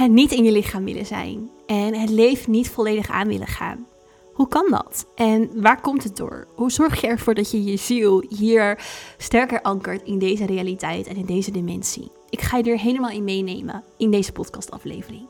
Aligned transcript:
het 0.00 0.10
niet 0.10 0.32
in 0.32 0.44
je 0.44 0.52
lichaam 0.52 0.84
willen 0.84 1.06
zijn 1.06 1.50
en 1.66 1.94
het 1.94 2.10
leven 2.10 2.50
niet 2.50 2.70
volledig 2.70 3.10
aan 3.10 3.28
willen 3.28 3.46
gaan. 3.46 3.86
Hoe 4.32 4.48
kan 4.48 4.66
dat? 4.70 5.06
En 5.14 5.62
waar 5.62 5.80
komt 5.80 6.04
het 6.04 6.16
door? 6.16 6.46
Hoe 6.54 6.70
zorg 6.70 7.00
je 7.00 7.06
ervoor 7.06 7.34
dat 7.34 7.50
je 7.50 7.64
je 7.64 7.76
ziel 7.76 8.24
hier 8.28 8.84
sterker 9.16 9.62
ankert 9.62 10.02
in 10.02 10.18
deze 10.18 10.46
realiteit 10.46 11.06
en 11.06 11.16
in 11.16 11.26
deze 11.26 11.50
dimensie? 11.50 12.10
Ik 12.30 12.40
ga 12.40 12.56
je 12.56 12.70
er 12.70 12.78
helemaal 12.78 13.10
in 13.10 13.24
meenemen 13.24 13.84
in 13.96 14.10
deze 14.10 14.32
podcastaflevering. 14.32 15.28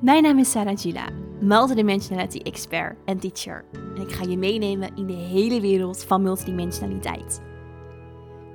Mijn 0.00 0.22
naam 0.22 0.38
is 0.38 0.50
Sarah 0.50 0.78
Gila, 0.78 1.08
multidimensionality 1.40 2.38
expert 2.38 2.96
en 3.04 3.18
teacher. 3.18 3.64
En 3.96 4.02
ik 4.02 4.12
ga 4.12 4.24
je 4.24 4.36
meenemen 4.36 4.96
in 4.96 5.06
de 5.06 5.12
hele 5.12 5.60
wereld 5.60 6.04
van 6.04 6.22
multidimensionaliteit. 6.22 7.40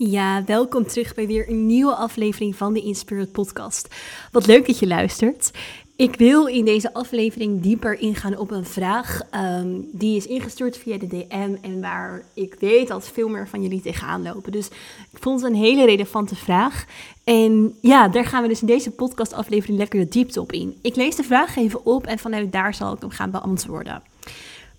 Ja, 0.00 0.44
welkom 0.44 0.86
terug 0.86 1.14
bij 1.14 1.26
weer 1.26 1.48
een 1.48 1.66
nieuwe 1.66 1.94
aflevering 1.94 2.56
van 2.56 2.72
de 2.72 2.82
Inspirit 2.82 3.32
Podcast. 3.32 3.94
Wat 4.32 4.46
leuk 4.46 4.66
dat 4.66 4.78
je 4.78 4.86
luistert. 4.86 5.50
Ik 5.96 6.16
wil 6.16 6.46
in 6.46 6.64
deze 6.64 6.94
aflevering 6.94 7.60
dieper 7.60 8.00
ingaan 8.00 8.36
op 8.36 8.50
een 8.50 8.64
vraag 8.64 9.20
um, 9.34 9.88
die 9.92 10.16
is 10.16 10.26
ingestuurd 10.26 10.76
via 10.76 10.98
de 10.98 11.06
DM 11.06 11.54
en 11.62 11.80
waar 11.80 12.22
ik 12.34 12.56
weet 12.58 12.88
dat 12.88 13.08
veel 13.08 13.28
meer 13.28 13.48
van 13.48 13.62
jullie 13.62 13.80
tegenaan 13.80 14.22
lopen. 14.22 14.52
Dus 14.52 14.66
ik 15.12 15.18
vond 15.20 15.40
het 15.40 15.50
een 15.50 15.58
hele 15.58 15.84
relevante 15.84 16.36
vraag. 16.36 16.84
En 17.24 17.76
ja, 17.80 18.08
daar 18.08 18.24
gaan 18.24 18.42
we 18.42 18.48
dus 18.48 18.60
in 18.60 18.66
deze 18.66 18.90
podcastaflevering 18.90 19.78
lekker 19.78 20.00
de 20.00 20.08
diepte 20.08 20.40
op 20.40 20.52
in. 20.52 20.78
Ik 20.82 20.96
lees 20.96 21.16
de 21.16 21.24
vraag 21.24 21.56
even 21.56 21.86
op 21.86 22.06
en 22.06 22.18
vanuit 22.18 22.52
daar 22.52 22.74
zal 22.74 22.92
ik 22.92 23.00
hem 23.00 23.10
gaan 23.10 23.30
beantwoorden. 23.30 24.02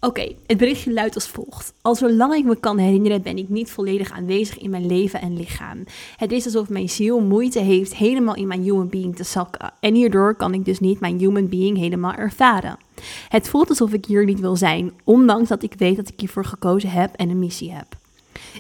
Oké, 0.01 0.35
het 0.47 0.57
berichtje 0.57 0.93
luidt 0.93 1.15
als 1.15 1.27
volgt. 1.27 1.73
Al 1.81 1.95
zolang 1.95 2.33
ik 2.33 2.45
me 2.45 2.55
kan 2.55 2.77
herinneren, 2.77 3.21
ben 3.21 3.37
ik 3.37 3.49
niet 3.49 3.71
volledig 3.71 4.11
aanwezig 4.11 4.57
in 4.57 4.69
mijn 4.69 4.85
leven 4.85 5.21
en 5.21 5.37
lichaam. 5.37 5.83
Het 6.17 6.31
is 6.31 6.45
alsof 6.45 6.69
mijn 6.69 6.89
ziel 6.89 7.19
moeite 7.19 7.59
heeft 7.59 7.95
helemaal 7.95 8.35
in 8.35 8.47
mijn 8.47 8.61
human 8.61 8.89
being 8.89 9.15
te 9.15 9.23
zakken. 9.23 9.73
En 9.79 9.93
hierdoor 9.93 10.35
kan 10.35 10.53
ik 10.53 10.65
dus 10.65 10.79
niet 10.79 10.99
mijn 10.99 11.19
human 11.19 11.49
being 11.49 11.77
helemaal 11.77 12.13
ervaren. 12.13 12.77
Het 13.29 13.49
voelt 13.49 13.69
alsof 13.69 13.93
ik 13.93 14.05
hier 14.05 14.25
niet 14.25 14.39
wil 14.39 14.55
zijn, 14.55 14.93
ondanks 15.03 15.49
dat 15.49 15.63
ik 15.63 15.73
weet 15.77 15.95
dat 15.95 16.09
ik 16.09 16.19
hiervoor 16.19 16.45
gekozen 16.45 16.89
heb 16.89 17.15
en 17.15 17.29
een 17.29 17.39
missie 17.39 17.71
heb. 17.71 17.87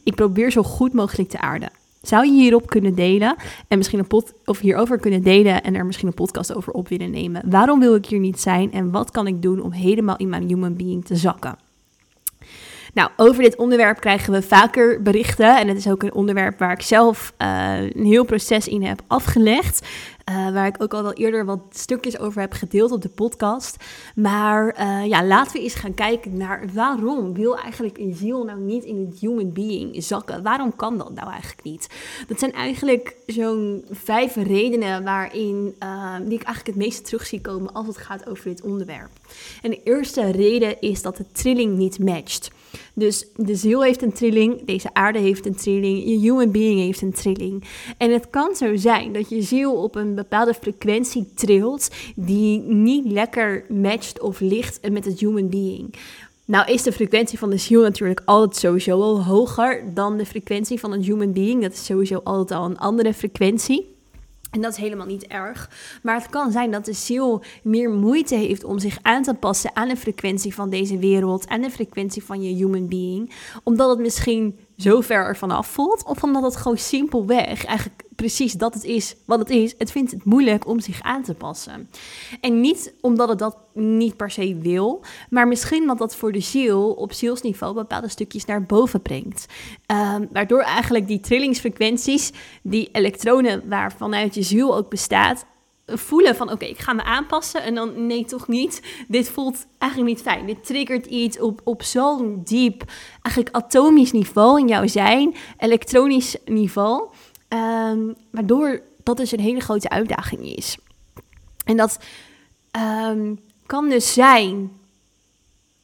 Ik 0.03 0.15
probeer 0.15 0.51
zo 0.51 0.63
goed 0.63 0.93
mogelijk 0.93 1.29
te 1.29 1.39
aarden. 1.39 1.71
Zou 2.09 2.25
je 2.25 2.31
hierop 2.31 2.67
kunnen 2.67 2.95
delen 2.95 3.35
en 3.67 3.77
misschien 3.77 3.99
een 3.99 4.07
pot 4.07 4.33
of 4.45 4.59
hierover 4.59 4.99
kunnen 4.99 5.23
delen 5.23 5.63
en 5.63 5.75
er 5.75 5.85
misschien 5.85 6.07
een 6.07 6.13
podcast 6.13 6.53
over 6.55 6.73
op 6.73 6.87
willen 6.87 7.11
nemen? 7.11 7.41
Waarom 7.49 7.79
wil 7.79 7.95
ik 7.95 8.05
hier 8.05 8.19
niet 8.19 8.39
zijn 8.39 8.71
en 8.71 8.91
wat 8.91 9.11
kan 9.11 9.27
ik 9.27 9.41
doen 9.41 9.61
om 9.61 9.71
helemaal 9.71 10.17
in 10.17 10.29
mijn 10.29 10.47
human 10.47 10.75
being 10.75 11.05
te 11.05 11.15
zakken? 11.15 11.57
Nou, 12.93 13.09
over 13.17 13.43
dit 13.43 13.55
onderwerp 13.55 13.99
krijgen 13.99 14.33
we 14.33 14.41
vaker 14.41 15.01
berichten. 15.01 15.57
En 15.57 15.67
het 15.67 15.77
is 15.77 15.89
ook 15.89 16.03
een 16.03 16.13
onderwerp 16.13 16.59
waar 16.59 16.71
ik 16.71 16.81
zelf 16.81 17.33
uh, 17.37 17.73
een 17.81 18.05
heel 18.05 18.25
proces 18.25 18.67
in 18.67 18.83
heb 18.83 19.01
afgelegd. 19.07 19.87
Uh, 20.29 20.51
waar 20.51 20.67
ik 20.67 20.83
ook 20.83 20.93
al 20.93 21.03
wel 21.03 21.13
eerder 21.13 21.45
wat 21.45 21.59
stukjes 21.69 22.19
over 22.19 22.41
heb 22.41 22.53
gedeeld 22.53 22.91
op 22.91 23.01
de 23.01 23.09
podcast. 23.09 23.83
Maar 24.15 24.79
uh, 24.79 25.05
ja, 25.05 25.25
laten 25.25 25.53
we 25.53 25.63
eens 25.63 25.73
gaan 25.73 25.93
kijken 25.93 26.37
naar 26.37 26.65
waarom 26.73 27.33
wil 27.33 27.57
eigenlijk 27.57 27.97
een 27.97 28.13
ziel 28.13 28.43
nou 28.43 28.59
niet 28.59 28.83
in 28.83 29.05
het 29.05 29.19
human 29.19 29.53
being 29.53 30.03
zakken? 30.03 30.43
Waarom 30.43 30.75
kan 30.75 30.97
dat 30.97 31.13
nou 31.13 31.29
eigenlijk 31.31 31.63
niet? 31.63 31.89
Dat 32.27 32.39
zijn 32.39 32.53
eigenlijk 32.53 33.15
zo'n 33.25 33.85
vijf 33.91 34.35
redenen 34.35 35.03
waarin 35.03 35.75
uh, 35.83 36.15
die 36.15 36.39
ik 36.39 36.43
eigenlijk 36.43 36.67
het 36.67 36.85
meeste 36.85 37.01
terug 37.01 37.25
zie 37.25 37.41
komen 37.41 37.73
als 37.73 37.87
het 37.87 37.97
gaat 37.97 38.29
over 38.29 38.43
dit 38.43 38.61
onderwerp. 38.61 39.11
En 39.61 39.69
de 39.69 39.83
eerste 39.83 40.31
reden 40.31 40.81
is 40.81 41.01
dat 41.01 41.17
de 41.17 41.25
trilling 41.31 41.77
niet 41.77 41.99
matcht. 41.99 42.49
Dus 42.93 43.27
de 43.35 43.55
ziel 43.55 43.83
heeft 43.83 44.01
een 44.01 44.13
trilling, 44.13 44.65
deze 44.65 44.93
aarde 44.93 45.19
heeft 45.19 45.45
een 45.45 45.55
trilling, 45.55 46.03
je 46.03 46.17
human 46.17 46.51
being 46.51 46.79
heeft 46.79 47.01
een 47.01 47.13
trilling. 47.13 47.63
En 47.97 48.11
het 48.11 48.29
kan 48.29 48.55
zo 48.55 48.75
zijn 48.75 49.13
dat 49.13 49.29
je 49.29 49.41
ziel 49.41 49.83
op 49.83 49.95
een 49.95 50.15
bepaalde 50.15 50.53
frequentie 50.53 51.27
trilt 51.35 51.89
die 52.15 52.59
niet 52.59 53.11
lekker 53.11 53.65
matcht 53.69 54.21
of 54.21 54.39
ligt 54.39 54.91
met 54.91 55.05
het 55.05 55.19
human 55.19 55.49
being. 55.49 55.93
Nou 56.45 56.71
is 56.71 56.83
de 56.83 56.91
frequentie 56.91 57.39
van 57.39 57.49
de 57.49 57.57
ziel 57.57 57.81
natuurlijk 57.81 58.21
altijd 58.25 58.55
sowieso 58.55 59.01
al 59.01 59.23
hoger 59.23 59.83
dan 59.93 60.17
de 60.17 60.25
frequentie 60.25 60.79
van 60.79 60.91
een 60.91 61.03
human 61.03 61.33
being. 61.33 61.61
Dat 61.61 61.73
is 61.73 61.85
sowieso 61.85 62.21
altijd 62.23 62.59
al 62.59 62.65
een 62.65 62.77
andere 62.77 63.13
frequentie. 63.13 63.97
En 64.51 64.61
dat 64.61 64.71
is 64.71 64.77
helemaal 64.77 65.05
niet 65.05 65.27
erg. 65.27 65.69
Maar 66.03 66.15
het 66.15 66.29
kan 66.29 66.51
zijn 66.51 66.71
dat 66.71 66.85
de 66.85 66.93
ziel 66.93 67.43
meer 67.63 67.89
moeite 67.89 68.35
heeft 68.35 68.63
om 68.63 68.79
zich 68.79 68.97
aan 69.01 69.23
te 69.23 69.33
passen 69.33 69.75
aan 69.75 69.87
de 69.87 69.97
frequentie 69.97 70.53
van 70.53 70.69
deze 70.69 70.97
wereld 70.97 71.45
en 71.45 71.61
de 71.61 71.69
frequentie 71.69 72.23
van 72.23 72.41
je 72.41 72.55
human 72.55 72.87
being. 72.87 73.33
Omdat 73.63 73.89
het 73.89 73.99
misschien 73.99 74.59
zo 74.77 75.01
ver 75.01 75.25
ervan 75.25 75.51
af 75.51 75.67
voelt. 75.67 76.03
Of 76.05 76.23
omdat 76.23 76.43
het 76.43 76.55
gewoon 76.55 76.77
simpelweg 76.77 77.65
eigenlijk 77.65 78.03
precies 78.19 78.53
dat 78.53 78.73
het 78.73 78.83
is 78.83 79.15
wat 79.25 79.39
het 79.39 79.49
is. 79.49 79.75
Het 79.77 79.91
vindt 79.91 80.11
het 80.11 80.23
moeilijk 80.23 80.67
om 80.67 80.79
zich 80.79 81.01
aan 81.01 81.23
te 81.23 81.33
passen. 81.33 81.89
En 82.41 82.61
niet 82.61 82.93
omdat 83.01 83.29
het 83.29 83.39
dat 83.39 83.57
niet 83.73 84.17
per 84.17 84.31
se 84.31 84.55
wil, 84.55 85.01
maar 85.29 85.47
misschien 85.47 85.81
omdat 85.81 85.97
dat 85.97 86.15
voor 86.15 86.31
de 86.31 86.39
ziel 86.39 86.91
op 86.91 87.13
zielsniveau 87.13 87.73
bepaalde 87.73 88.09
stukjes 88.09 88.45
naar 88.45 88.63
boven 88.63 89.01
brengt. 89.01 89.45
Um, 89.87 90.27
waardoor 90.31 90.61
eigenlijk 90.61 91.07
die 91.07 91.19
trillingsfrequenties, 91.19 92.31
die 92.61 92.89
elektronen 92.91 93.69
waarvanuit 93.69 94.35
je 94.35 94.41
ziel 94.41 94.75
ook 94.77 94.89
bestaat, 94.89 95.45
voelen 95.97 96.35
van 96.35 96.51
oké, 96.51 96.65
ik 96.65 96.77
ga 96.77 96.93
me 96.93 97.03
aanpassen 97.03 97.63
en 97.63 97.75
dan 97.75 98.05
nee, 98.07 98.25
toch 98.25 98.47
niet. 98.47 98.81
Dit 99.07 99.29
voelt 99.29 99.65
eigenlijk 99.77 100.11
niet 100.11 100.21
fijn. 100.21 100.45
Dit 100.45 100.65
triggert 100.65 101.05
iets 101.05 101.39
op, 101.39 101.61
op 101.63 101.83
zo'n 101.83 102.41
diep, 102.43 102.83
eigenlijk 103.21 103.55
atomisch 103.55 104.11
niveau 104.11 104.59
in 104.59 104.67
jouw 104.67 104.87
zijn, 104.87 105.35
elektronisch 105.57 106.35
niveau, 106.45 107.09
um, 107.49 108.15
waardoor 108.29 108.81
dat 109.03 109.17
dus 109.17 109.31
een 109.31 109.39
hele 109.39 109.59
grote 109.59 109.89
uitdaging 109.89 110.45
is. 110.55 110.77
En 111.65 111.77
dat 111.77 111.99
um, 113.07 113.39
kan 113.65 113.89
dus 113.89 114.13
zijn, 114.13 114.71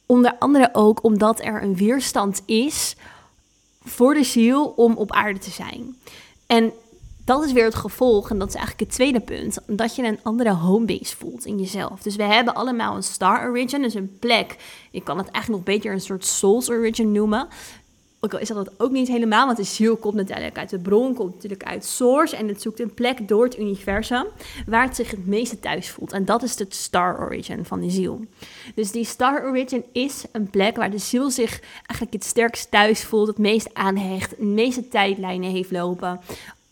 onder 0.06 0.36
andere 0.38 0.68
ook 0.72 1.04
omdat 1.04 1.40
er 1.40 1.62
een 1.62 1.76
weerstand 1.76 2.42
is 2.44 2.96
voor 3.84 4.14
de 4.14 4.24
ziel 4.24 4.64
om 4.64 4.94
op 4.96 5.12
aarde 5.12 5.38
te 5.38 5.50
zijn. 5.50 5.96
En 6.46 6.72
dat 7.24 7.44
is 7.44 7.52
weer 7.52 7.64
het 7.64 7.74
gevolg, 7.74 8.30
en 8.30 8.38
dat 8.38 8.48
is 8.48 8.54
eigenlijk 8.54 8.84
het 8.86 8.94
tweede 8.98 9.20
punt, 9.20 9.58
dat 9.66 9.96
je 9.96 10.02
een 10.02 10.18
andere 10.22 10.52
homebase 10.52 11.16
voelt 11.16 11.44
in 11.44 11.58
jezelf. 11.58 12.02
Dus 12.02 12.16
we 12.16 12.22
hebben 12.22 12.54
allemaal 12.54 12.96
een 12.96 13.02
star 13.02 13.48
origin, 13.48 13.82
dus 13.82 13.94
een 13.94 14.18
plek. 14.18 14.56
Je 14.90 15.02
kan 15.02 15.18
het 15.18 15.30
eigenlijk 15.30 15.64
nog 15.64 15.74
beter 15.74 15.92
een 15.92 16.00
soort 16.00 16.24
soul's 16.24 16.68
origin 16.68 17.12
noemen. 17.12 17.48
Ook 18.26 18.34
al 18.34 18.38
is 18.38 18.48
dat 18.48 18.70
ook 18.76 18.90
niet 18.90 19.08
helemaal, 19.08 19.46
want 19.46 19.56
de 19.56 19.64
ziel 19.64 19.96
komt 19.96 20.14
natuurlijk 20.14 20.58
uit 20.58 20.70
de 20.70 20.78
bron, 20.78 21.14
komt 21.14 21.34
natuurlijk 21.34 21.64
uit 21.64 21.84
source 21.84 22.36
en 22.36 22.48
het 22.48 22.62
zoekt 22.62 22.80
een 22.80 22.94
plek 22.94 23.28
door 23.28 23.44
het 23.44 23.58
universum 23.58 24.24
waar 24.66 24.84
het 24.84 24.96
zich 24.96 25.10
het 25.10 25.26
meeste 25.26 25.58
thuis 25.58 25.90
voelt. 25.90 26.12
En 26.12 26.24
dat 26.24 26.42
is 26.42 26.56
de 26.56 26.66
star 26.68 27.20
origin 27.20 27.64
van 27.64 27.80
de 27.80 27.90
ziel. 27.90 28.24
Dus 28.74 28.90
die 28.90 29.04
star 29.04 29.44
origin 29.44 29.84
is 29.92 30.24
een 30.32 30.50
plek 30.50 30.76
waar 30.76 30.90
de 30.90 30.98
ziel 30.98 31.30
zich 31.30 31.60
eigenlijk 31.76 32.12
het 32.12 32.24
sterkst 32.24 32.70
thuis 32.70 33.04
voelt, 33.04 33.26
het 33.26 33.38
meest 33.38 33.74
aanhecht, 33.74 34.30
de 34.38 34.44
meeste 34.44 34.88
tijdlijnen 34.88 35.50
heeft 35.50 35.70
lopen 35.70 36.20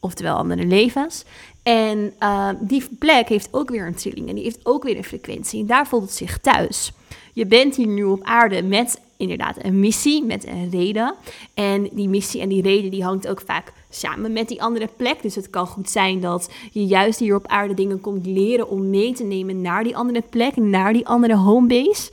oftewel 0.01 0.37
andere 0.37 0.67
levens. 0.67 1.25
En 1.63 2.13
uh, 2.21 2.49
die 2.61 2.89
plek 2.99 3.29
heeft 3.29 3.49
ook 3.51 3.71
weer 3.71 3.87
een 3.87 3.95
trilling 3.95 4.29
en 4.29 4.35
die 4.35 4.45
heeft 4.45 4.67
ook 4.67 4.83
weer 4.83 4.97
een 4.97 5.05
frequentie. 5.05 5.61
En 5.61 5.67
daar 5.67 5.87
voelt 5.87 6.03
het 6.03 6.15
zich 6.15 6.39
thuis. 6.39 6.93
Je 7.35 7.47
bent 7.47 7.77
hier 7.77 7.87
nu 7.87 8.05
op 8.05 8.23
aarde 8.23 8.63
met 8.63 9.01
inderdaad 9.17 9.57
een 9.65 9.81
missie, 9.81 10.25
met 10.25 10.47
een 10.47 10.71
reden. 10.71 11.15
En 11.55 11.89
die 11.93 12.09
missie 12.09 12.41
en 12.41 12.49
die 12.49 12.63
reden 12.63 12.91
die 12.91 13.05
hangt 13.05 13.29
ook 13.29 13.43
vaak 13.47 13.73
samen 13.91 14.33
met 14.33 14.49
die 14.49 14.63
andere 14.63 14.89
plek. 14.97 15.23
Dus 15.23 15.35
het 15.35 15.51
kan 15.51 15.67
goed 15.67 15.91
zijn 15.91 16.21
dat 16.21 16.51
je 16.71 16.87
juist 16.87 17.19
hier 17.19 17.35
op 17.35 17.47
aarde 17.47 17.75
dingen 17.75 18.01
komt 18.01 18.27
leren 18.27 18.69
om 18.69 18.91
mee 18.91 19.13
te 19.13 19.25
nemen 19.25 19.61
naar 19.61 19.85
die 19.85 19.97
andere 19.97 20.23
plek, 20.31 20.57
naar 20.57 20.93
die 20.93 21.07
andere 21.07 21.37
homebase. 21.37 22.11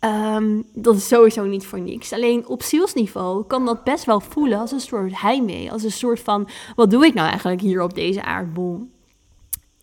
Um, 0.00 0.64
dat 0.72 0.96
is 0.96 1.08
sowieso 1.08 1.44
niet 1.44 1.66
voor 1.66 1.80
niks. 1.80 2.12
Alleen 2.12 2.46
op 2.46 2.62
zielsniveau 2.62 3.44
kan 3.46 3.64
dat 3.64 3.84
best 3.84 4.04
wel 4.04 4.20
voelen 4.20 4.58
als 4.58 4.72
een 4.72 4.80
soort 4.80 5.20
heimwee. 5.20 5.72
Als 5.72 5.82
een 5.82 5.92
soort 5.92 6.20
van, 6.20 6.48
wat 6.76 6.90
doe 6.90 7.06
ik 7.06 7.14
nou 7.14 7.28
eigenlijk 7.28 7.60
hier 7.60 7.82
op 7.82 7.94
deze 7.94 8.22
aardbol? 8.22 8.88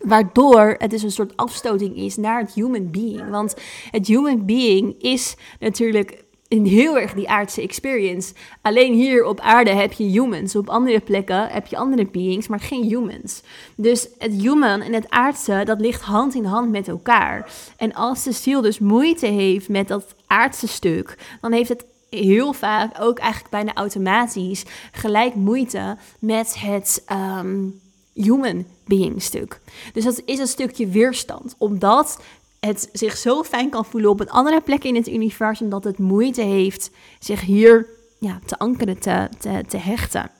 Waardoor 0.03 0.75
het 0.77 0.89
dus 0.89 1.03
een 1.03 1.11
soort 1.11 1.38
afstoting 1.38 1.95
is 1.95 2.15
naar 2.15 2.39
het 2.39 2.53
human 2.53 2.91
being. 2.91 3.29
Want 3.29 3.55
het 3.91 4.07
human 4.07 4.45
being 4.45 5.01
is 5.01 5.35
natuurlijk 5.59 6.23
een 6.47 6.65
heel 6.65 7.00
erg 7.00 7.13
die 7.13 7.29
aardse 7.29 7.61
experience. 7.61 8.33
Alleen 8.61 8.94
hier 8.94 9.25
op 9.25 9.39
aarde 9.39 9.71
heb 9.71 9.91
je 9.91 10.03
humans. 10.03 10.55
Op 10.55 10.69
andere 10.69 11.00
plekken 11.00 11.47
heb 11.47 11.67
je 11.67 11.77
andere 11.77 12.05
beings, 12.05 12.47
maar 12.47 12.59
geen 12.59 12.83
humans. 12.83 13.41
Dus 13.75 14.07
het 14.17 14.33
human 14.41 14.81
en 14.81 14.94
het 14.94 15.09
aardse, 15.09 15.61
dat 15.65 15.79
ligt 15.79 16.01
hand 16.01 16.35
in 16.35 16.45
hand 16.45 16.71
met 16.71 16.88
elkaar. 16.88 17.51
En 17.77 17.94
als 17.94 18.23
de 18.23 18.31
ziel 18.31 18.61
dus 18.61 18.79
moeite 18.79 19.25
heeft 19.25 19.69
met 19.69 19.88
dat 19.88 20.15
aardse 20.27 20.67
stuk, 20.67 21.17
dan 21.41 21.51
heeft 21.51 21.69
het 21.69 21.85
heel 22.09 22.53
vaak 22.53 22.95
ook 23.00 23.19
eigenlijk 23.19 23.51
bijna 23.51 23.73
automatisch 23.73 24.65
gelijk 24.91 25.35
moeite 25.35 25.97
met 26.19 26.59
het 26.59 27.05
um, 27.39 27.81
human 28.13 28.65
being 28.86 29.21
stuk. 29.21 29.62
Dus 29.94 30.04
dat 30.04 30.21
is 30.25 30.39
een 30.39 30.48
stukje 30.48 30.88
weerstand, 30.88 31.56
omdat 31.57 32.19
het 32.60 32.89
zich 32.94 33.18
zo 33.18 33.44
fijn 33.44 33.69
kan 33.69 33.86
voelen 33.86 34.10
op 34.10 34.19
een 34.19 34.30
andere 34.30 34.62
plek 34.62 34.83
in 34.83 34.95
het 34.95 35.07
universum 35.07 35.69
dat 35.69 35.83
het 35.83 35.98
moeite 35.98 36.42
heeft 36.42 36.89
zich 37.19 37.42
hier 37.42 37.88
ja, 38.19 38.39
te 38.45 38.57
ankeren, 38.57 39.00
te, 39.00 39.30
te, 39.39 39.63
te 39.68 39.77
hechten. 39.77 40.31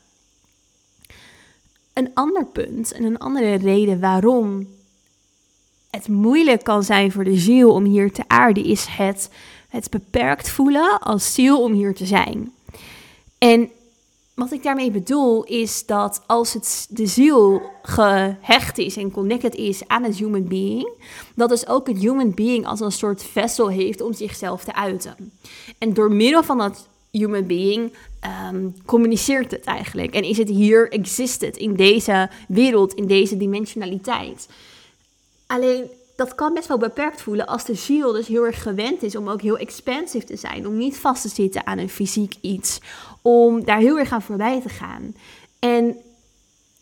Een 1.94 2.12
ander 2.14 2.46
punt 2.46 2.92
en 2.92 3.04
een 3.04 3.18
andere 3.18 3.54
reden 3.54 4.00
waarom 4.00 4.68
het 5.90 6.08
moeilijk 6.08 6.64
kan 6.64 6.84
zijn 6.84 7.12
voor 7.12 7.24
de 7.24 7.38
ziel 7.38 7.74
om 7.74 7.84
hier 7.84 8.12
te 8.12 8.24
aarden, 8.28 8.64
is 8.64 8.86
het, 8.86 9.30
het 9.70 9.90
beperkt 9.90 10.50
voelen 10.50 11.00
als 11.00 11.34
ziel 11.34 11.62
om 11.62 11.74
hier 11.74 11.96
te 11.96 12.06
zijn. 12.06 12.54
En 13.38 13.70
wat 14.36 14.52
ik 14.52 14.64
daarmee 14.64 14.92
bedoel 14.92 15.44
is 15.44 15.86
dat 15.86 16.22
als 16.26 16.54
het, 16.54 16.88
de 16.90 17.06
ziel 17.06 17.62
gehecht 17.82 18.78
is 18.78 18.98
en 18.98 19.12
connected 19.12 19.56
is 19.56 19.88
aan 19.88 20.04
het 20.04 20.18
human 20.18 20.48
being, 20.48 20.90
dat 21.36 21.50
dus 21.50 21.68
ook 21.68 21.88
het 21.88 21.98
human 21.98 22.34
being 22.34 22.66
als 22.68 22.80
een 22.80 22.92
soort 22.92 23.24
vessel 23.24 23.70
heeft 23.70 24.02
om 24.02 24.14
zichzelf 24.14 24.64
te 24.64 24.76
uiten. 24.76 25.16
En 25.78 25.94
door 25.94 26.12
middel 26.12 26.44
van 26.44 26.58
dat 26.58 26.88
human 27.12 27.48
being 27.48 27.94
ehm, 28.20 28.70
communiceert 28.86 29.52
het 29.52 29.66
eigenlijk. 29.66 30.14
En 30.14 30.24
is 30.24 30.38
het 30.38 30.50
hier 30.50 30.92
existed 30.92 31.58
in 31.58 31.76
deze 31.76 32.30
wereld, 32.48 32.94
in 32.94 33.08
deze 33.08 33.38
dimensionaliteit. 33.38 34.48
Alleen 35.48 35.90
dat 36.16 36.36
kan 36.36 36.54
best 36.54 36.68
wel 36.68 36.78
beperkt 36.78 37.22
voelen 37.22 37.48
als 37.48 37.66
de 37.66 37.76
ziel 37.76 38.12
dus 38.12 38.28
heel 38.28 38.46
erg 38.46 38.62
gewend 38.62 39.04
is 39.04 39.16
om 39.16 39.30
ook 39.30 39.42
heel 39.42 39.58
expansief 39.58 40.24
te 40.24 40.36
zijn. 40.36 40.68
Om 40.68 40.78
niet 40.78 40.98
vast 40.98 41.22
te 41.22 41.30
zitten 41.30 41.66
aan 41.66 41.78
een 41.78 41.90
fysiek 41.90 42.34
iets. 42.42 42.80
Om 43.22 43.66
daar 43.66 43.80
heel 43.80 44.00
erg 44.00 44.12
aan 44.12 44.22
voorbij 44.22 44.62
te 44.62 44.70
gaan. 44.70 45.16
En 45.60 45.98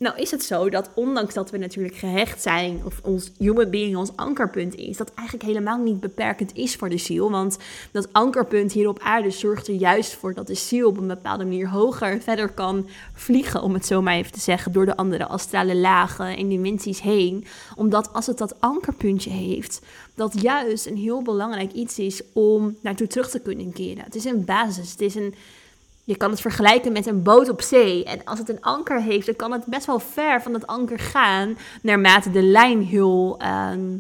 nou 0.02 0.18
is 0.18 0.32
het 0.32 0.44
zo 0.44 0.70
dat 0.70 0.90
ondanks 0.94 1.34
dat 1.34 1.50
we 1.50 1.58
natuurlijk 1.58 1.96
gehecht 1.96 2.42
zijn, 2.42 2.82
of 2.86 3.00
ons 3.04 3.32
human 3.38 3.70
being 3.70 3.96
ons 3.96 4.16
ankerpunt 4.16 4.76
is, 4.76 4.98
dat 4.98 5.14
eigenlijk 5.14 5.48
helemaal 5.48 5.78
niet 5.78 6.00
beperkend 6.00 6.56
is 6.56 6.76
voor 6.76 6.90
de 6.90 6.98
ziel. 6.98 7.32
Want 7.32 7.58
dat 7.92 8.14
ankerpunt 8.14 8.72
hier 8.72 8.88
op 8.88 9.00
aarde 9.00 9.30
zorgt 9.30 9.68
er 9.68 9.74
juist 9.74 10.14
voor 10.14 10.34
dat 10.34 10.48
de 10.48 10.56
ziel 10.56 10.88
op 10.88 10.98
een 10.98 11.08
bepaalde 11.08 11.44
manier 11.44 11.70
hoger 11.70 12.12
en 12.12 12.22
verder 12.22 12.50
kan 12.50 12.88
vliegen, 13.14 13.62
om 13.62 13.74
het 13.74 13.86
zo 13.86 14.02
maar 14.02 14.14
even 14.14 14.32
te 14.32 14.40
zeggen, 14.40 14.72
door 14.72 14.86
de 14.86 14.98
andere 14.98 15.26
astrale 15.26 15.76
lagen 15.76 16.38
en 16.38 16.50
dimensies 16.50 17.02
heen. 17.02 17.46
Omdat 17.76 18.14
als 18.14 18.28
het 18.28 18.38
dat 18.38 18.62
ankerpuntje 18.62 19.30
heeft, 19.30 19.82
dat 20.16 20.42
juist 20.42 20.86
een 20.86 20.98
heel 20.98 21.22
belangrijk 21.22 21.72
iets 21.72 22.00
is 22.00 22.22
om 22.34 22.78
naartoe 22.82 23.08
terug 23.08 23.30
te 23.30 23.40
kunnen 23.40 23.74
keren. 23.74 24.04
Het 24.04 24.16
is 24.16 24.26
een 24.26 24.46
basis, 24.46 24.92
het 24.92 25.02
is 25.02 25.16
een 25.16 25.34
je 26.04 26.18
kan 26.18 26.30
het 26.30 26.42
vergelijken 26.42 26.92
met 26.92 27.06
een 27.06 27.24
boot 27.24 27.50
op 27.50 27.62
zee. 27.62 28.04
En 28.04 28.24
als 28.24 28.40
het 28.40 28.50
een 28.50 28.62
anker 28.62 29.02
heeft, 29.02 29.26
dan 29.26 29.36
kan 29.36 29.52
het 29.52 29.66
best 29.66 29.86
wel 29.86 30.00
ver 30.00 30.42
van 30.42 30.54
het 30.54 30.68
anker 30.68 31.00
gaan. 31.00 31.58
Naarmate 31.82 32.32
de 32.32 32.42
lijn 32.42 32.84
heel, 32.84 33.36
ehm, 33.40 33.98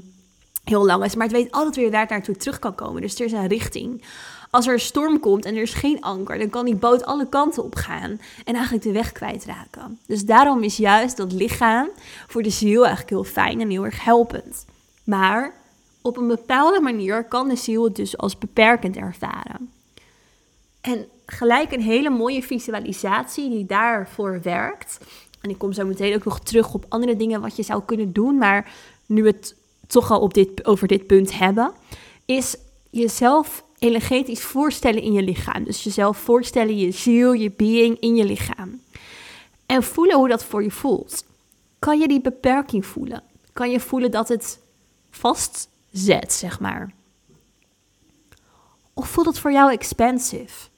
heel 0.64 0.86
lang 0.86 1.04
is. 1.04 1.16
Maar 1.16 1.28
het 1.28 1.36
weet 1.36 1.52
altijd 1.52 1.76
weer 1.76 1.92
waar 1.92 2.02
het 2.02 2.10
naartoe 2.10 2.38
terug 2.38 2.60
kan 2.60 2.76
komen. 2.76 3.02
Dus 3.02 3.20
er 3.20 3.26
is 3.26 3.32
een 3.32 3.48
richting. 3.48 4.04
Als 4.50 4.68
er 4.68 4.74
een 4.74 4.80
storm 4.80 5.20
komt 5.20 5.46
en 5.46 5.56
er 5.56 5.62
is 5.62 5.74
geen 5.74 6.02
anker, 6.02 6.40
dan 6.40 6.50
kan 6.50 6.66
die 6.66 6.76
boot 6.76 7.06
alle 7.06 7.30
kanten 7.30 7.64
op 7.64 7.76
gaan 7.76 8.20
en 8.46 8.54
eigenlijk 8.54 8.84
de 8.84 8.92
weg 8.92 9.12
kwijtraken. 9.12 10.00
Dus 10.06 10.26
daarom 10.26 10.64
is 10.64 10.78
juist 10.78 11.18
dat 11.18 11.32
lichaam 11.32 11.90
voor 12.28 12.42
de 12.42 12.50
ziel 12.50 12.80
eigenlijk 12.80 13.10
heel 13.10 13.24
fijn 13.24 13.62
en 13.62 13.70
heel 13.70 13.86
erg 13.86 14.04
helpend. 14.04 14.66
Maar 15.04 15.54
op 16.02 16.18
een 16.18 16.28
bepaalde 16.28 16.80
manier 16.80 17.24
kan 17.24 17.50
de 17.50 17.56
ziel 17.56 17.84
het 17.84 17.96
dus 17.96 18.18
als 18.18 18.38
beperkend 18.38 18.98
ervaren. 18.98 19.72
En 20.82 21.06
gelijk 21.32 21.72
een 21.72 21.82
hele 21.82 22.10
mooie 22.10 22.44
visualisatie 22.44 23.50
die 23.50 23.66
daarvoor 23.66 24.40
werkt. 24.42 24.98
En 25.42 25.50
ik 25.50 25.58
kom 25.58 25.74
zo 25.74 25.86
meteen 25.86 26.16
ook 26.16 26.26
nog 26.26 26.40
terug 26.40 26.74
op 26.74 26.86
andere 26.90 27.16
dingen 27.16 27.42
wat 27.42 27.56
je 27.56 27.64
zou 27.64 27.82
kunnen 27.86 28.14
doen. 28.14 28.38
Maar 28.38 28.74
nu 29.06 29.24
we 29.24 29.30
het 29.30 29.56
toch 29.88 30.12
al 30.12 30.20
op 30.20 30.34
dit, 30.34 30.66
over 30.66 30.88
dit 30.88 31.08
punt 31.08 31.38
hebben, 31.38 31.72
is 32.26 32.58
jezelf 32.90 33.64
energetisch 33.78 34.42
voorstellen 34.42 35.02
in 35.02 35.14
je 35.14 35.24
lichaam. 35.24 35.64
Dus 35.64 35.84
jezelf 35.84 36.18
voorstellen, 36.18 36.78
je 36.78 36.92
ziel, 36.92 37.34
je 37.34 37.52
being 37.52 38.00
in 38.00 38.16
je 38.16 38.26
lichaam. 38.26 38.82
En 39.66 39.84
voelen 39.84 40.16
hoe 40.18 40.28
dat 40.28 40.44
voor 40.44 40.64
je 40.64 40.72
voelt. 40.72 41.26
Kan 41.80 42.00
je 42.00 42.08
die 42.08 42.22
beperking 42.22 42.86
voelen? 42.86 43.24
Kan 43.54 43.72
je 43.72 43.80
voelen 43.80 44.12
dat 44.12 44.28
het 44.28 44.60
vastzet, 45.10 46.34
zeg 46.34 46.60
maar? 46.60 46.94
Of 48.94 49.08
voelt 49.08 49.28
het 49.28 49.40
voor 49.40 49.52
jou 49.52 49.72
expansive? 49.72 50.70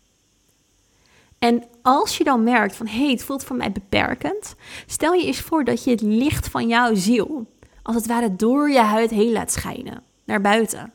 En 1.44 1.64
als 1.82 2.18
je 2.18 2.24
dan 2.24 2.44
merkt 2.44 2.76
van 2.76 2.88
hé, 2.88 2.98
hey, 2.98 3.12
het 3.12 3.24
voelt 3.24 3.44
voor 3.44 3.56
mij 3.56 3.72
beperkend, 3.72 4.56
stel 4.88 5.14
je 5.14 5.26
eens 5.26 5.40
voor 5.40 5.64
dat 5.64 5.84
je 5.84 5.90
het 5.92 6.02
licht 6.02 6.48
van 6.48 6.68
jouw 6.68 6.96
ziel 6.96 7.52
als 7.82 7.96
het 7.96 8.08
ware 8.08 8.36
door 8.36 8.72
je 8.72 8.80
huid 8.80 9.10
heen 9.10 9.32
laat 9.32 9.52
schijnen, 9.52 10.04
naar 10.24 10.42
buiten. 10.42 10.94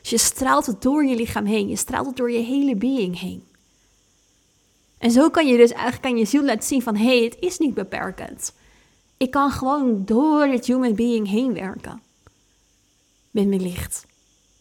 Dus 0.00 0.10
je 0.10 0.18
straalt 0.18 0.66
het 0.66 0.82
door 0.82 1.04
je 1.04 1.16
lichaam 1.16 1.44
heen, 1.44 1.68
je 1.68 1.76
straalt 1.76 2.06
het 2.06 2.16
door 2.16 2.30
je 2.30 2.38
hele 2.38 2.76
being 2.76 3.20
heen. 3.20 3.44
En 4.98 5.10
zo 5.10 5.30
kan 5.30 5.46
je 5.46 5.56
dus 5.56 5.72
eigenlijk 5.72 6.04
aan 6.04 6.16
je 6.16 6.24
ziel 6.24 6.44
laten 6.44 6.62
zien 6.68 6.82
van 6.82 6.96
hé, 6.96 7.16
hey, 7.16 7.24
het 7.24 7.36
is 7.40 7.58
niet 7.58 7.74
beperkend. 7.74 8.54
Ik 9.16 9.30
kan 9.30 9.50
gewoon 9.50 10.04
door 10.04 10.46
het 10.46 10.66
human 10.66 10.94
being 10.94 11.28
heen 11.28 11.54
werken. 11.54 12.02
Met 13.30 13.46
mijn 13.46 13.62
licht. 13.62 14.06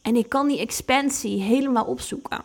En 0.02 0.16
ik 0.16 0.30
kan 0.30 0.48
die 0.48 0.60
expansie 0.60 1.42
helemaal 1.42 1.86
opzoeken. 1.86 2.44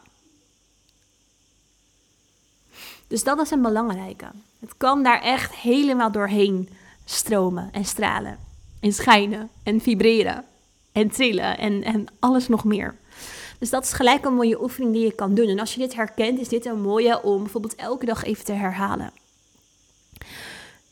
Dus 3.07 3.25
dat 3.25 3.41
is 3.41 3.51
een 3.51 3.63
belangrijke. 3.63 4.27
Het 4.61 4.77
kan 4.77 5.03
daar 5.03 5.23
echt 5.23 5.55
helemaal 5.55 6.13
doorheen 6.13 6.69
stromen 7.05 7.69
en 7.73 7.85
stralen. 7.85 8.39
En 8.81 8.93
schijnen 8.93 9.49
en 9.63 9.81
vibreren 9.81 10.45
en 10.93 11.11
trillen 11.11 11.59
en, 11.59 11.83
en 11.83 12.07
alles 12.19 12.49
nog 12.49 12.65
meer. 12.65 12.95
Dus 13.59 13.71
dat 13.71 13.85
is 13.85 13.93
gelijk 13.93 14.25
een 14.25 14.35
mooie 14.35 14.63
oefening 14.63 14.93
die 14.93 15.05
je 15.05 15.13
kan 15.13 15.35
doen. 15.35 15.49
En 15.49 15.59
als 15.59 15.75
je 15.75 15.81
dit 15.81 15.95
herkent, 15.95 16.39
is 16.39 16.49
dit 16.49 16.67
een 16.67 16.81
mooie 16.81 17.23
om 17.23 17.43
bijvoorbeeld 17.43 17.75
elke 17.75 18.07
dag 18.07 18.25
even 18.25 18.45
te 18.45 18.53
herhalen. 18.53 19.13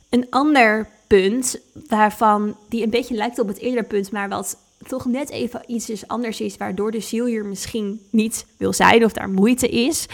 Een 0.08 0.26
ander 0.30 0.88
punt 1.06 1.58
waarvan 1.88 2.56
die 2.68 2.82
een 2.82 2.90
beetje 2.90 3.14
lijkt 3.14 3.38
op 3.38 3.48
het 3.48 3.58
eerdere 3.58 3.86
punt, 3.86 4.12
maar 4.12 4.28
wat 4.28 4.56
toch 4.88 5.04
net 5.04 5.30
even 5.30 5.62
iets 5.66 6.06
anders 6.06 6.40
is, 6.40 6.56
waardoor 6.56 6.90
de 6.90 7.00
ziel 7.00 7.26
hier 7.26 7.46
misschien 7.46 8.00
niet 8.10 8.46
wil 8.56 8.72
zijn 8.72 9.04
of 9.04 9.12
daar 9.12 9.30
moeite 9.30 9.68
is, 9.68 10.06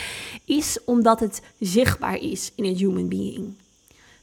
is 0.44 0.78
omdat 0.84 1.20
het 1.20 1.42
zichtbaar 1.58 2.16
is 2.16 2.52
in 2.54 2.64
het 2.64 2.78
human 2.78 3.08
being. 3.08 3.54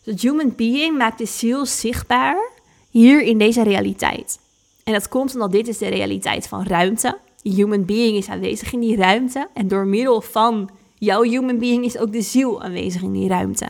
Dus 0.03 0.13
het 0.13 0.21
human 0.21 0.53
being 0.55 0.97
maakt 0.97 1.17
de 1.17 1.25
ziel 1.25 1.65
zichtbaar 1.65 2.49
hier 2.89 3.21
in 3.21 3.37
deze 3.37 3.63
realiteit. 3.63 4.39
En 4.83 4.93
dat 4.93 5.07
komt 5.07 5.33
omdat 5.33 5.51
dit 5.51 5.67
is 5.67 5.77
de 5.77 5.87
realiteit 5.87 6.47
van 6.47 6.63
ruimte. 6.63 7.17
De 7.41 7.49
human 7.49 7.85
being 7.85 8.17
is 8.17 8.27
aanwezig 8.27 8.73
in 8.73 8.79
die 8.79 8.95
ruimte 8.95 9.47
en 9.53 9.67
door 9.67 9.85
middel 9.85 10.21
van 10.21 10.69
jouw 10.95 11.21
human 11.21 11.57
being 11.57 11.85
is 11.85 11.97
ook 11.97 12.11
de 12.11 12.21
ziel 12.21 12.61
aanwezig 12.61 13.01
in 13.01 13.11
die 13.11 13.27
ruimte. 13.27 13.67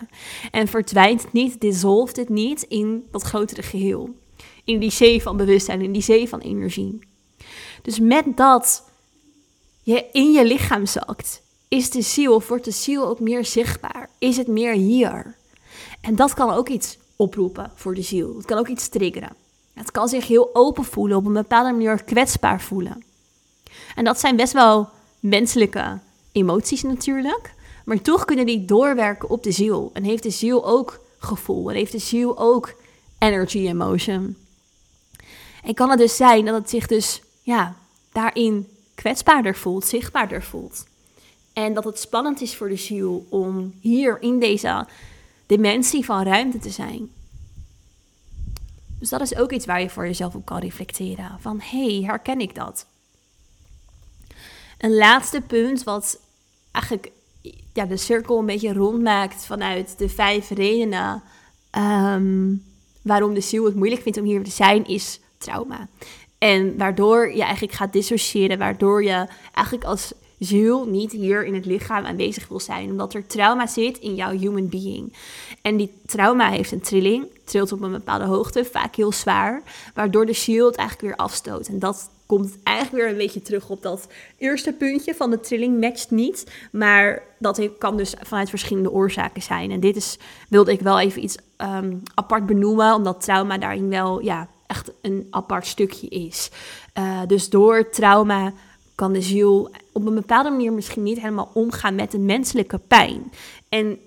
En 0.52 0.68
verdwijnt 0.68 1.34
niet, 1.34 1.62
dissolft 1.62 2.16
het 2.16 2.30
niet 2.30 2.64
in 2.64 3.04
dat 3.12 3.22
grotere 3.22 3.64
geheel 3.64 4.16
in 4.68 4.80
die 4.80 4.92
zee 4.92 5.22
van 5.22 5.38
bewustzijn, 5.38 5.82
in 5.82 5.92
die 5.92 6.02
zee 6.02 6.30
van 6.30 6.40
energie. 6.40 7.00
Dus 7.82 8.00
met 8.00 8.38
dat 8.38 8.84
je 9.84 10.06
in 10.12 10.32
je 10.32 10.46
lichaam 10.46 10.86
zakt, 10.86 11.42
is 11.68 11.90
de 11.90 12.02
ziel, 12.02 12.36
of 12.36 12.48
wordt 12.48 12.66
de 12.66 12.72
ziel 12.72 13.08
ook 13.08 13.20
meer 13.20 13.46
zichtbaar? 13.46 14.10
Is 14.18 14.38
het 14.38 14.48
meer 14.48 14.74
hier? 14.74 15.36
En 16.02 16.16
dat 16.16 16.34
kan 16.34 16.50
ook 16.50 16.70
iets 16.70 16.98
oproepen 17.16 17.72
voor 17.76 17.96
de 17.96 18.02
ziel. 18.02 18.36
Het 18.36 18.46
kan 18.46 18.58
ook 18.58 18.68
iets 18.68 18.88
triggeren. 18.88 19.36
Het 19.74 19.92
kan 19.92 20.08
zich 20.08 20.28
heel 20.28 20.50
open 20.54 20.84
voelen, 20.84 21.18
op 21.18 21.26
een 21.26 21.34
bepaalde 21.34 21.72
manier 21.72 22.04
kwetsbaar 22.04 22.62
voelen. 22.62 23.04
En 23.96 24.04
dat 24.04 24.20
zijn 24.20 24.36
best 24.36 24.54
wel 24.54 24.90
menselijke 25.20 26.00
emoties 26.32 26.84
natuurlijk. 26.84 27.54
Maar 27.86 28.02
toch 28.02 28.26
kunnen 28.26 28.46
die 28.46 28.66
doorwerken 28.66 29.30
op 29.30 29.44
de 29.44 29.52
ziel. 29.52 29.90
En 29.94 30.04
heeft 30.04 30.24
de 30.24 30.30
ziel 30.30 30.66
ook 30.66 31.00
gevoel. 31.18 31.70
En 31.70 31.76
heeft 31.76 31.92
de 31.92 32.00
ziel 32.00 32.40
ook 32.40 32.74
energy 33.20 33.68
emotion. 33.68 34.36
En 35.64 35.74
kan 35.74 35.90
het 35.90 36.00
dus 36.00 36.16
zijn 36.16 36.46
dat 36.46 36.56
het 36.56 36.70
zich 36.70 36.88
dus 36.88 37.22
ja, 37.42 37.76
daarin 38.12 38.68
kwetsbaarder 38.96 39.56
voelt, 39.56 39.86
zichtbaarder 39.86 40.44
voelt. 40.44 40.86
En 41.54 41.74
dat 41.74 41.84
het 41.84 42.00
spannend 42.00 42.42
is 42.42 42.56
voor 42.56 42.70
de 42.70 42.76
ziel 42.76 43.26
om 43.30 43.74
hier 43.80 44.22
in 44.22 44.40
deze 44.40 44.88
dimensie 45.46 46.06
van 46.06 46.24
ruimte 46.24 46.60
te 46.60 46.70
zijn. 46.70 47.10
Dus 49.00 49.10
dat 49.10 49.22
is 49.22 49.36
ook 49.36 49.52
iets 49.52 49.66
waar 49.66 49.82
je 49.82 49.90
voor 49.90 50.06
jezelf 50.06 50.36
op 50.36 50.46
kan 50.46 50.60
reflecteren. 50.60 51.38
Van 51.40 51.60
hé, 51.62 51.96
hey, 51.96 52.04
herken 52.04 52.40
ik 52.40 52.56
dat? 52.56 52.86
Een 54.78 54.96
laatste 54.96 55.42
punt 55.42 55.84
wat 55.84 56.20
eigenlijk 56.72 57.12
ja, 57.74 57.86
de 57.86 57.98
cirkel 57.98 58.40
een 58.40 58.46
beetje 58.46 58.74
rondmaakt 58.74 59.46
vanuit 59.46 59.98
de 59.98 60.10
vijf 60.10 60.50
redenen 60.50 61.24
ehm, 61.70 62.54
waarom 63.02 63.34
de 63.34 63.42
ziel 63.42 63.66
het 63.66 63.76
moeilijk 63.76 64.02
vindt 64.02 64.18
om 64.18 64.26
hier 64.26 64.44
te 64.44 64.52
zijn, 64.52 64.86
is 64.86 65.20
trauma. 65.38 65.88
En 66.38 66.77
waardoor 66.77 67.32
je 67.36 67.41
eigenlijk 67.41 67.74
gaat 67.74 67.94
dissociëren, 67.94 68.58
waardoor 68.58 69.03
je 69.03 69.27
eigenlijk 69.53 69.86
als 69.86 70.13
ziel 70.39 70.86
niet 70.86 71.12
hier 71.12 71.46
in 71.46 71.53
het 71.53 71.65
lichaam 71.65 72.06
aanwezig 72.06 72.48
wil 72.48 72.60
zijn, 72.60 72.89
omdat 72.89 73.13
er 73.13 73.27
trauma 73.27 73.67
zit 73.67 73.98
in 73.98 74.15
jouw 74.15 74.32
human 74.32 74.70
being. 74.70 75.13
En 75.62 75.77
die 75.77 75.91
trauma 76.06 76.50
heeft 76.50 76.72
een 76.72 76.82
trilling, 76.82 77.25
trilt 77.44 77.72
op 77.72 77.82
een 77.82 77.91
bepaalde 77.91 78.25
hoogte, 78.25 78.65
vaak 78.65 78.96
heel 78.96 79.12
zwaar, 79.12 79.62
waardoor 79.94 80.25
de 80.25 80.34
ziel 80.34 80.65
het 80.65 80.75
eigenlijk 80.75 81.08
weer 81.08 81.25
afstoot. 81.25 81.67
En 81.67 81.79
dat 81.79 82.10
komt 82.25 82.58
eigenlijk 82.63 83.03
weer 83.03 83.12
een 83.12 83.17
beetje 83.17 83.41
terug 83.41 83.70
op 83.70 83.82
dat 83.82 84.08
eerste 84.38 84.74
puntje 84.74 85.15
van 85.15 85.29
de 85.29 85.39
trilling 85.39 85.79
matcht 85.79 86.12
niet, 86.12 86.51
maar 86.72 87.24
dat 87.39 87.70
kan 87.77 87.98
dus 87.98 88.13
vanuit 88.22 88.50
verschillende 88.50 88.91
oorzaken 88.91 89.41
zijn. 89.41 89.72
En 89.72 89.79
dit 89.79 89.96
is, 89.96 90.17
wilde 90.50 90.72
ik 90.72 90.79
wel 90.79 91.00
even 91.00 91.24
iets 91.24 91.38
ehm, 91.58 91.96
apart 92.13 92.46
benoemen, 92.46 92.94
omdat 92.94 93.22
trauma 93.22 93.58
daarin 93.58 93.89
wel 93.89 94.22
ja, 94.22 94.48
echt 94.68 94.92
een 95.02 95.28
apart 95.30 95.68
stukje 95.68 96.08
is. 96.08 96.52
Uh, 96.98 97.22
dus 97.28 97.50
door 97.50 97.90
trauma 97.90 98.54
kan 98.96 99.14
de 99.14 99.22
ziel 99.22 99.72
op 99.92 100.06
een 100.06 100.16
bepaalde 100.16 100.50
manier 100.50 100.74
misschien 100.74 101.04
niet 101.04 101.20
helemaal 101.20 101.52
omgaan 101.54 101.96
met 101.96 102.12
de 102.12 102.20
menselijke 102.20 102.78
pijn. 102.78 103.32
En 103.70 104.00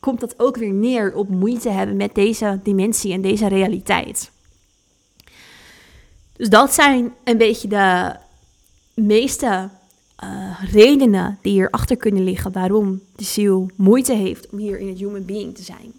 komt 0.00 0.20
dat 0.20 0.34
ook 0.38 0.56
weer 0.56 0.72
neer 0.72 1.14
op 1.14 1.28
moeite 1.28 1.68
hebben 1.68 1.96
met 1.96 2.14
deze 2.14 2.60
dimensie 2.62 3.12
en 3.12 3.20
deze 3.20 3.48
realiteit. 3.48 4.30
Dus 6.32 6.48
dat 6.48 6.74
zijn 6.74 7.14
een 7.24 7.38
beetje 7.38 7.68
de 7.68 8.16
meeste 8.94 9.68
uh, 10.24 10.62
redenen 10.70 11.38
die 11.42 11.52
hierachter 11.52 11.96
kunnen 11.96 12.24
liggen 12.24 12.52
waarom 12.52 13.02
de 13.16 13.24
ziel 13.24 13.70
moeite 13.74 14.12
heeft 14.12 14.50
om 14.50 14.58
hier 14.58 14.78
in 14.78 14.88
het 14.88 14.98
human 14.98 15.24
being 15.24 15.54
te 15.54 15.62
zijn. 15.62 15.92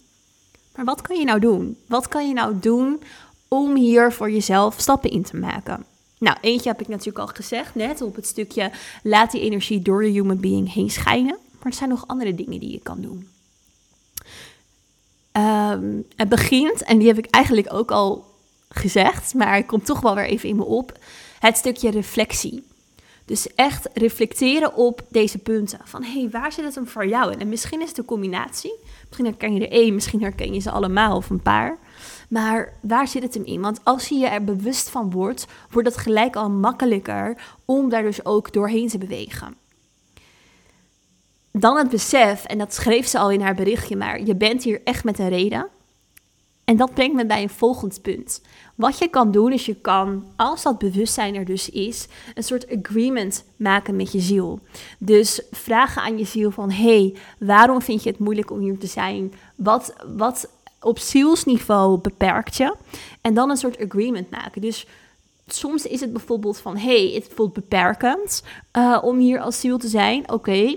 Maar 0.76 0.86
wat 0.86 1.02
kan 1.02 1.18
je 1.20 1.26
nou 1.26 1.40
doen? 1.40 1.78
Wat 1.88 2.08
kan 2.08 2.28
je 2.28 2.34
nou 2.34 2.60
doen 2.60 3.02
om 3.48 3.76
hier 3.76 4.12
voor 4.12 4.32
jezelf 4.32 4.76
stappen 4.80 5.10
in 5.10 5.24
te 5.24 5.38
maken? 5.38 5.86
Nou, 6.20 6.38
eentje 6.42 6.70
heb 6.70 6.82
ik 6.82 6.88
natuurlijk 6.88 7.18
al 7.18 7.28
gezegd, 7.28 7.76
net 7.76 8.02
op 8.02 8.16
het 8.16 8.26
stukje 8.26 8.72
laat 9.04 9.32
die 9.32 9.42
energie 9.42 9.82
door 9.82 10.06
je 10.06 10.12
human 10.12 10.40
being 10.40 10.74
heen 10.74 10.90
schijnen. 10.90 11.38
Maar 11.52 11.72
er 11.72 11.74
zijn 11.74 11.90
nog 11.90 12.08
andere 12.08 12.36
dingen 12.36 12.60
die 12.60 12.72
je 12.72 12.80
kan 12.84 13.02
doen. 13.02 13.28
Um, 15.32 16.06
het 16.16 16.30
begint, 16.30 16.84
en 16.84 16.98
die 16.98 17.08
heb 17.08 17.18
ik 17.18 17.26
eigenlijk 17.30 17.74
ook 17.74 17.92
al 17.92 18.26
gezegd, 18.70 19.34
maar 19.34 19.56
het 19.56 19.66
komt 19.66 19.86
toch 19.86 20.00
wel 20.00 20.16
weer 20.16 20.26
even 20.26 20.50
in 20.50 20.56
me 20.56 20.64
op, 20.66 20.98
het 21.40 21.58
stukje 21.58 21.90
reflectie. 21.90 22.66
Dus 23.26 23.56
echt 23.56 23.90
reflecteren 23.94 24.76
op 24.76 25.02
deze 25.10 25.38
punten. 25.38 25.80
Van 25.84 26.04
hé, 26.04 26.20
hey, 26.20 26.30
waar 26.30 26.52
zit 26.52 26.66
het 26.66 26.76
hem 26.76 26.88
voor 26.88 27.08
jou 27.08 27.32
in? 27.32 27.40
En 27.40 27.50
misschien 27.50 27.82
is 27.82 27.90
het 27.90 27.98
een 27.98 28.06
combinatie. 28.06 28.74
Misschien 29.06 29.26
herken 29.26 29.54
je 29.54 29.68
er 29.68 29.72
één, 29.72 29.94
misschien 29.94 30.22
herken 30.22 30.54
je 30.54 30.60
ze 30.60 30.72
allemaal 30.72 31.16
of 31.16 31.30
een 31.30 31.42
paar. 31.42 31.78
Maar 32.28 32.74
waar 32.82 33.08
zit 33.08 33.24
het 33.24 33.34
hem 33.34 33.44
in? 33.44 33.62
Want 33.62 33.80
als 33.84 34.08
je 34.08 34.16
je 34.16 34.28
er 34.28 34.44
bewust 34.44 34.90
van 34.90 35.12
wordt, 35.12 35.46
wordt 35.70 35.88
het 35.88 35.98
gelijk 35.98 36.36
al 36.36 36.50
makkelijker 36.50 37.38
om 37.66 37.90
daar 37.90 38.04
dus 38.04 38.26
ook 38.26 38.54
doorheen 38.54 38.88
te 38.88 38.98
bewegen. 38.98 39.56
Dan 41.52 41.78
het 41.78 41.90
besef, 41.90 42.46
en 42.46 42.58
dat 42.58 42.74
schreef 42.74 43.08
ze 43.08 43.18
al 43.18 43.32
in 43.32 43.42
haar 43.42 43.56
berichtje, 43.56 43.96
maar 43.96 44.22
je 44.22 44.36
bent 44.36 44.64
hier 44.64 44.82
echt 44.84 45.04
met 45.04 45.20
een 45.20 45.30
reden. 45.30 45.68
En 46.64 46.78
dat 46.78 46.94
brengt 46.94 47.16
me 47.16 47.26
bij 47.26 47.42
een 47.42 47.50
volgend 47.50 48.02
punt. 48.02 48.42
Wat 48.76 48.98
je 48.98 49.08
kan 49.08 49.32
doen 49.32 49.52
is 49.52 49.66
je 49.66 49.76
kan, 49.76 50.26
als 50.36 50.64
dat 50.64 50.78
bewustzijn 50.78 51.36
er 51.36 51.46
dus 51.46 51.70
is, 51.70 52.08
een 52.36 52.44
soort 52.44 52.78
agreement 52.78 53.44
maken 53.56 53.96
met 53.96 54.12
je 54.12 54.20
ziel. 54.20 54.60
Dus 55.00 55.42
vragen 55.52 56.02
aan 56.02 56.18
je 56.18 56.26
ziel 56.26 56.52
van, 56.52 56.72
hey, 56.72 57.16
waarom 57.40 57.82
vind 57.82 58.04
je 58.04 58.10
het 58.10 58.20
moeilijk 58.20 58.52
om 58.52 58.60
hier 58.60 58.78
te 58.78 58.88
zijn? 58.88 59.34
Wat, 59.56 59.94
wat 60.18 60.50
op 60.80 61.00
zielsniveau 61.00 62.00
beperkt 62.00 62.58
je? 62.58 62.76
En 63.22 63.34
dan 63.34 63.50
een 63.50 63.58
soort 63.58 63.86
agreement 63.86 64.30
maken. 64.30 64.62
Dus 64.62 64.86
soms 65.48 65.86
is 65.86 66.00
het 66.00 66.14
bijvoorbeeld 66.14 66.58
van, 66.58 66.78
hey, 66.78 67.12
het 67.14 67.32
voelt 67.36 67.54
beperkend 67.54 68.44
uh, 68.78 68.98
om 69.02 69.18
hier 69.18 69.40
als 69.40 69.60
ziel 69.60 69.78
te 69.78 69.88
zijn. 69.88 70.32
Oké. 70.32 70.76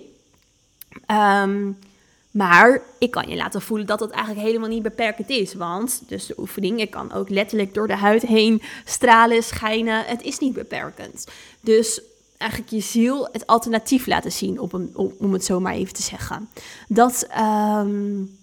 Ehm, 1.06 1.70
maar 2.30 2.82
ik 2.98 3.10
kan 3.10 3.28
je 3.28 3.36
laten 3.36 3.62
voelen 3.62 3.86
dat 3.86 4.00
het 4.00 4.10
eigenlijk 4.10 4.46
helemaal 4.46 4.68
niet 4.68 4.82
beperkend 4.82 5.28
is. 5.28 5.54
Want, 5.54 6.02
dus 6.06 6.26
de 6.26 6.34
oefening, 6.38 6.80
ik 6.80 6.90
kan 6.90 7.12
ook 7.12 7.28
letterlijk 7.28 7.74
door 7.74 7.86
de 7.86 7.96
huid 7.96 8.22
heen 8.22 8.62
stralen, 8.84 9.42
schijnen. 9.42 10.04
Het 10.04 10.22
is 10.22 10.38
niet 10.38 10.52
beperkend. 10.52 11.26
Dus 11.60 12.00
eigenlijk 12.36 12.70
je 12.70 12.80
ziel 12.80 13.28
het 13.32 13.46
alternatief 13.46 14.06
laten 14.06 14.32
zien, 14.32 14.60
op 14.60 14.80
om 15.18 15.32
het 15.32 15.44
zo 15.44 15.60
maar 15.60 15.74
even 15.74 15.94
te 15.94 16.02
zeggen. 16.02 16.48
Dat, 16.88 17.28
um, 17.38 18.38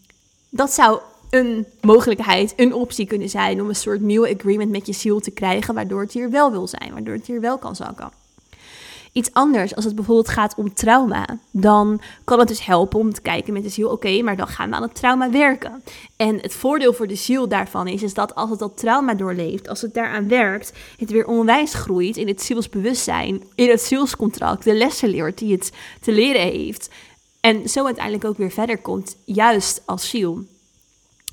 dat 0.50 0.74
zou 0.74 1.00
een 1.30 1.66
mogelijkheid, 1.82 2.54
een 2.56 2.74
optie 2.74 3.08
kunnen 3.08 3.30
zijn 3.30 3.62
om 3.62 3.70
een 3.70 3.76
soort 3.76 4.02
nieuwe 4.02 4.36
agreement 4.36 4.72
met 4.72 4.88
je 4.88 4.94
ziel 4.94 5.20
te 5.20 5.32
krijgen, 5.32 5.74
waardoor 5.74 6.02
het 6.02 6.14
hier 6.14 6.30
wel 6.30 6.52
wil 6.52 6.68
zijn, 6.68 6.94
waardoor 6.94 7.14
het 7.14 7.28
hier 7.28 7.42
wel 7.42 7.58
kan 7.58 7.76
zakken 7.76 8.12
iets 9.18 9.34
anders. 9.34 9.76
Als 9.76 9.86
het 9.86 9.96
bijvoorbeeld 9.96 10.30
gaat 10.30 10.54
om 10.58 10.74
trauma, 10.74 11.40
dan 11.52 12.02
kan 12.24 12.40
het 12.40 12.48
dus 12.48 12.66
helpen 12.66 13.00
om 13.00 13.14
te 13.14 13.22
kijken 13.22 13.54
met 13.54 13.64
de 13.64 13.70
ziel: 13.70 13.90
oké, 13.90 14.22
maar 14.22 14.36
dan 14.36 14.48
gaan 14.48 14.70
we 14.70 14.76
aan 14.76 14.82
het 14.82 14.96
trauma 14.96 15.30
werken. 15.30 15.84
En 16.16 16.40
het 16.42 16.54
voordeel 16.54 16.94
voor 16.94 17.08
de 17.08 17.16
ziel 17.16 17.48
daarvan 17.48 17.88
is, 17.88 18.04
is 18.04 18.14
dat 18.14 18.36
als 18.36 18.50
het 18.50 18.60
dat 18.60 18.78
trauma 18.78 19.14
doorleeft, 19.14 19.70
als 19.70 19.82
het 19.82 19.94
daaraan 19.94 20.28
werkt, 20.28 20.74
het 20.98 21.12
weer 21.12 21.26
onwijs 21.28 21.74
groeit 21.74 22.18
in 22.18 22.28
het 22.28 22.42
zielsbewustzijn, 22.42 23.44
in 23.56 23.70
het 23.70 23.82
zielscontract, 23.82 24.64
de 24.64 24.74
lessen 24.74 25.10
leert 25.10 25.38
die 25.38 25.52
het 25.52 25.72
te 26.02 26.12
leren 26.12 26.42
heeft. 26.42 26.90
En 27.40 27.70
zo 27.70 27.86
uiteindelijk 27.86 28.26
ook 28.26 28.38
weer 28.38 28.52
verder 28.52 28.78
komt, 28.78 29.16
juist 29.26 29.82
als 29.86 30.10
ziel. 30.10 30.46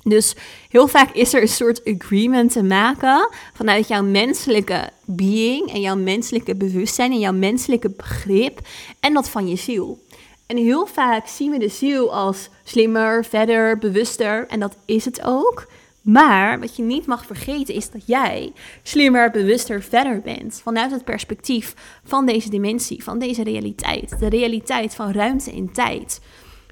Dus 0.07 0.35
heel 0.69 0.87
vaak 0.87 1.11
is 1.11 1.33
er 1.33 1.41
een 1.41 1.47
soort 1.47 1.81
agreement 1.85 2.51
te 2.51 2.63
maken 2.63 3.29
vanuit 3.53 3.87
jouw 3.87 4.03
menselijke 4.03 4.89
being 5.05 5.73
en 5.73 5.81
jouw 5.81 5.95
menselijke 5.95 6.55
bewustzijn 6.55 7.11
en 7.11 7.19
jouw 7.19 7.33
menselijke 7.33 7.89
begrip 7.89 8.59
en 8.99 9.13
dat 9.13 9.29
van 9.29 9.47
je 9.47 9.55
ziel. 9.55 10.03
En 10.45 10.57
heel 10.57 10.85
vaak 10.85 11.27
zien 11.27 11.51
we 11.51 11.57
de 11.57 11.69
ziel 11.69 12.13
als 12.13 12.49
slimmer, 12.63 13.25
verder, 13.25 13.77
bewuster 13.77 14.47
en 14.47 14.59
dat 14.59 14.77
is 14.85 15.05
het 15.05 15.21
ook. 15.23 15.67
Maar 16.01 16.59
wat 16.59 16.75
je 16.75 16.83
niet 16.83 17.05
mag 17.05 17.25
vergeten 17.25 17.75
is 17.75 17.89
dat 17.89 18.01
jij 18.05 18.53
slimmer, 18.83 19.31
bewuster, 19.31 19.83
verder 19.83 20.21
bent 20.21 20.61
vanuit 20.63 20.91
het 20.91 21.03
perspectief 21.03 21.73
van 22.03 22.25
deze 22.25 22.49
dimensie, 22.49 23.03
van 23.03 23.19
deze 23.19 23.43
realiteit, 23.43 24.19
de 24.19 24.29
realiteit 24.29 24.95
van 24.95 25.11
ruimte 25.11 25.51
en 25.51 25.71
tijd. 25.71 26.19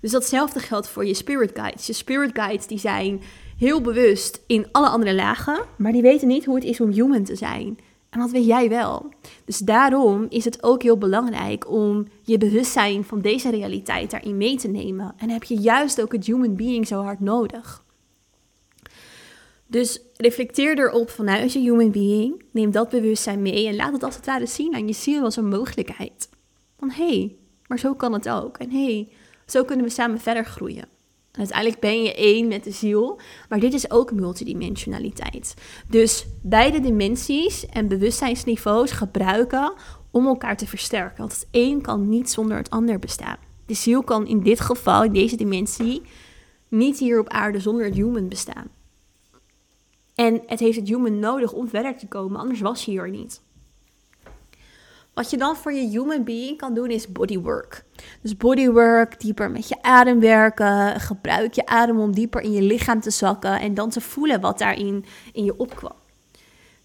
Dus 0.04 0.12
datzelfde 0.12 0.60
geldt 0.60 0.88
voor 0.88 1.06
je 1.06 1.14
spirit 1.14 1.52
guides. 1.54 1.88
Je 1.88 1.94
spirit 1.94 2.30
guides 2.34 2.68
die 2.68 2.80
zijn 2.80 3.22
heel 3.58 3.82
bewust 3.82 4.42
in 4.48 4.68
alle 4.72 4.88
andere 4.88 5.16
lagen, 5.16 5.66
maar 5.78 5.92
die 5.92 6.02
weten 6.02 6.28
niet 6.28 6.46
hoe 6.46 6.56
het 6.56 6.64
is 6.64 6.82
om 6.82 6.92
human 6.92 7.24
te 7.24 7.36
zijn. 7.36 7.78
En 8.10 8.20
dat 8.20 8.32
weet 8.32 8.46
jij 8.46 8.70
wel. 8.70 9.10
Dus 9.46 9.58
daarom 9.58 10.26
is 10.30 10.46
het 10.46 10.64
ook 10.64 10.84
heel 10.84 10.98
belangrijk 10.98 11.70
om 11.70 12.08
je 12.22 12.38
bewustzijn 12.38 13.04
van 13.04 13.22
deze 13.22 13.50
realiteit 13.50 14.12
daarin 14.12 14.38
mee 14.38 14.58
te 14.58 14.68
nemen. 14.68 15.14
En 15.18 15.30
heb 15.30 15.44
je 15.44 15.56
juist 15.56 16.02
ook 16.02 16.12
het 16.12 16.26
human 16.26 16.56
being 16.56 16.88
zo 16.88 17.02
hard 17.02 17.20
nodig. 17.20 17.84
Dus 19.68 20.02
reflecteer 20.18 20.78
erop 20.78 21.10
vanuit 21.10 21.54
je 21.54 21.60
human 21.60 21.92
being. 21.92 22.44
Neem 22.52 22.72
dat 22.72 22.90
bewustzijn 22.90 23.42
mee 23.42 23.68
en 23.68 23.76
laat 23.76 23.94
het 23.94 24.04
als 24.04 24.16
het 24.16 24.26
ware 24.26 24.46
zien 24.46 24.76
aan 24.76 24.88
je 24.88 24.94
ziel 24.94 25.24
als 25.24 25.36
een 25.36 25.48
mogelijkheid. 25.48 26.30
Van 26.78 26.90
hé, 26.90 27.08
hey, 27.08 27.36
maar 27.68 27.80
zo 27.80 27.94
kan 27.94 28.14
het 28.14 28.30
ook. 28.30 28.58
En 28.58 28.70
hé, 28.70 28.86
hey, 28.86 29.10
zo 29.46 29.64
kunnen 29.64 29.86
we 29.86 29.92
samen 29.92 30.20
verder 30.20 30.46
groeien. 30.46 30.86
uiteindelijk 31.32 31.80
ben 31.80 32.04
je 32.04 32.16
één 32.16 32.48
met 32.48 32.64
de 32.64 32.72
ziel, 32.72 33.20
maar 33.50 33.60
dit 33.60 33.74
is 33.74 33.92
ook 33.92 34.12
multidimensionaliteit. 34.12 35.54
Dus 35.88 36.26
beide 36.42 36.80
dimensies 36.80 37.66
en 37.66 37.88
bewustzijnsniveaus 37.88 38.92
gebruiken 38.92 39.74
om 40.12 40.28
elkaar 40.28 40.58
te 40.58 40.68
versterken. 40.68 41.18
Want 41.18 41.32
het 41.34 41.48
een 41.52 41.82
kan 41.82 42.10
niet 42.10 42.30
zonder 42.30 42.58
het 42.58 42.70
ander 42.70 43.00
bestaan. 43.00 43.38
De 43.66 43.74
ziel 43.74 44.04
kan 44.04 44.28
in 44.28 44.44
dit 44.44 44.60
geval, 44.60 45.04
in 45.04 45.14
deze 45.14 45.36
dimensie, 45.36 46.02
niet 46.68 47.00
hier 47.00 47.20
op 47.20 47.30
aarde 47.30 47.60
zonder 47.60 47.86
het 47.86 47.96
human 47.96 48.28
bestaan. 48.28 48.68
En 50.16 50.42
het 50.46 50.60
heeft 50.60 50.78
het 50.78 50.88
human 50.88 51.20
nodig 51.20 51.52
om 51.52 51.68
verder 51.68 51.98
te 51.98 52.08
komen, 52.08 52.40
anders 52.40 52.60
was 52.60 52.86
je 52.86 52.92
hier 52.92 53.10
niet. 53.10 53.42
Wat 55.14 55.30
je 55.30 55.38
dan 55.38 55.56
voor 55.56 55.74
je 55.74 55.88
human 55.88 56.24
being 56.24 56.58
kan 56.58 56.74
doen 56.74 56.90
is 56.90 57.12
bodywork. 57.12 57.84
Dus 58.22 58.38
bodywork, 58.38 59.20
dieper 59.20 59.52
met 59.52 59.68
je 59.68 59.82
adem 59.82 60.20
werken. 60.20 61.00
Gebruik 61.00 61.54
je 61.54 61.66
adem 61.66 62.00
om 62.00 62.14
dieper 62.14 62.42
in 62.42 62.52
je 62.52 62.62
lichaam 62.62 63.00
te 63.00 63.10
zakken 63.10 63.60
en 63.60 63.74
dan 63.74 63.90
te 63.90 64.02
voelen 64.02 64.42
wat 64.42 64.58
daarin 64.58 65.06
in 65.34 65.44
je 65.44 65.58
opkwam. 65.58 65.96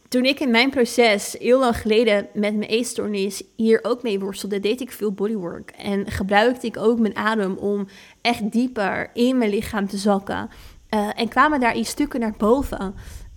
Toen 0.08 0.24
ik 0.24 0.40
in 0.40 0.50
mijn 0.50 0.70
proces 0.70 1.36
heel 1.38 1.58
lang 1.58 1.76
geleden 1.76 2.28
met 2.34 2.56
mijn 2.56 2.70
eetstoornis 2.70 3.42
hier 3.56 3.78
ook 3.82 4.02
mee 4.02 4.20
worstelde, 4.20 4.60
deed 4.60 4.80
ik 4.80 4.92
veel 4.92 5.12
bodywork. 5.12 5.70
En 5.70 6.10
gebruikte 6.10 6.66
ik 6.66 6.76
ook 6.76 6.98
mijn 6.98 7.16
adem 7.16 7.56
om 7.56 7.86
echt 8.20 8.52
dieper 8.52 9.10
in 9.14 9.38
mijn 9.38 9.50
lichaam 9.50 9.88
te 9.88 9.96
zakken. 9.96 10.48
Uh, 10.90 11.08
en 11.14 11.28
kwamen 11.28 11.60
daar 11.60 11.76
iets 11.76 11.90
stukken 11.90 12.20
naar 12.20 12.34
boven. 12.38 12.94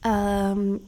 Um, 0.07 0.81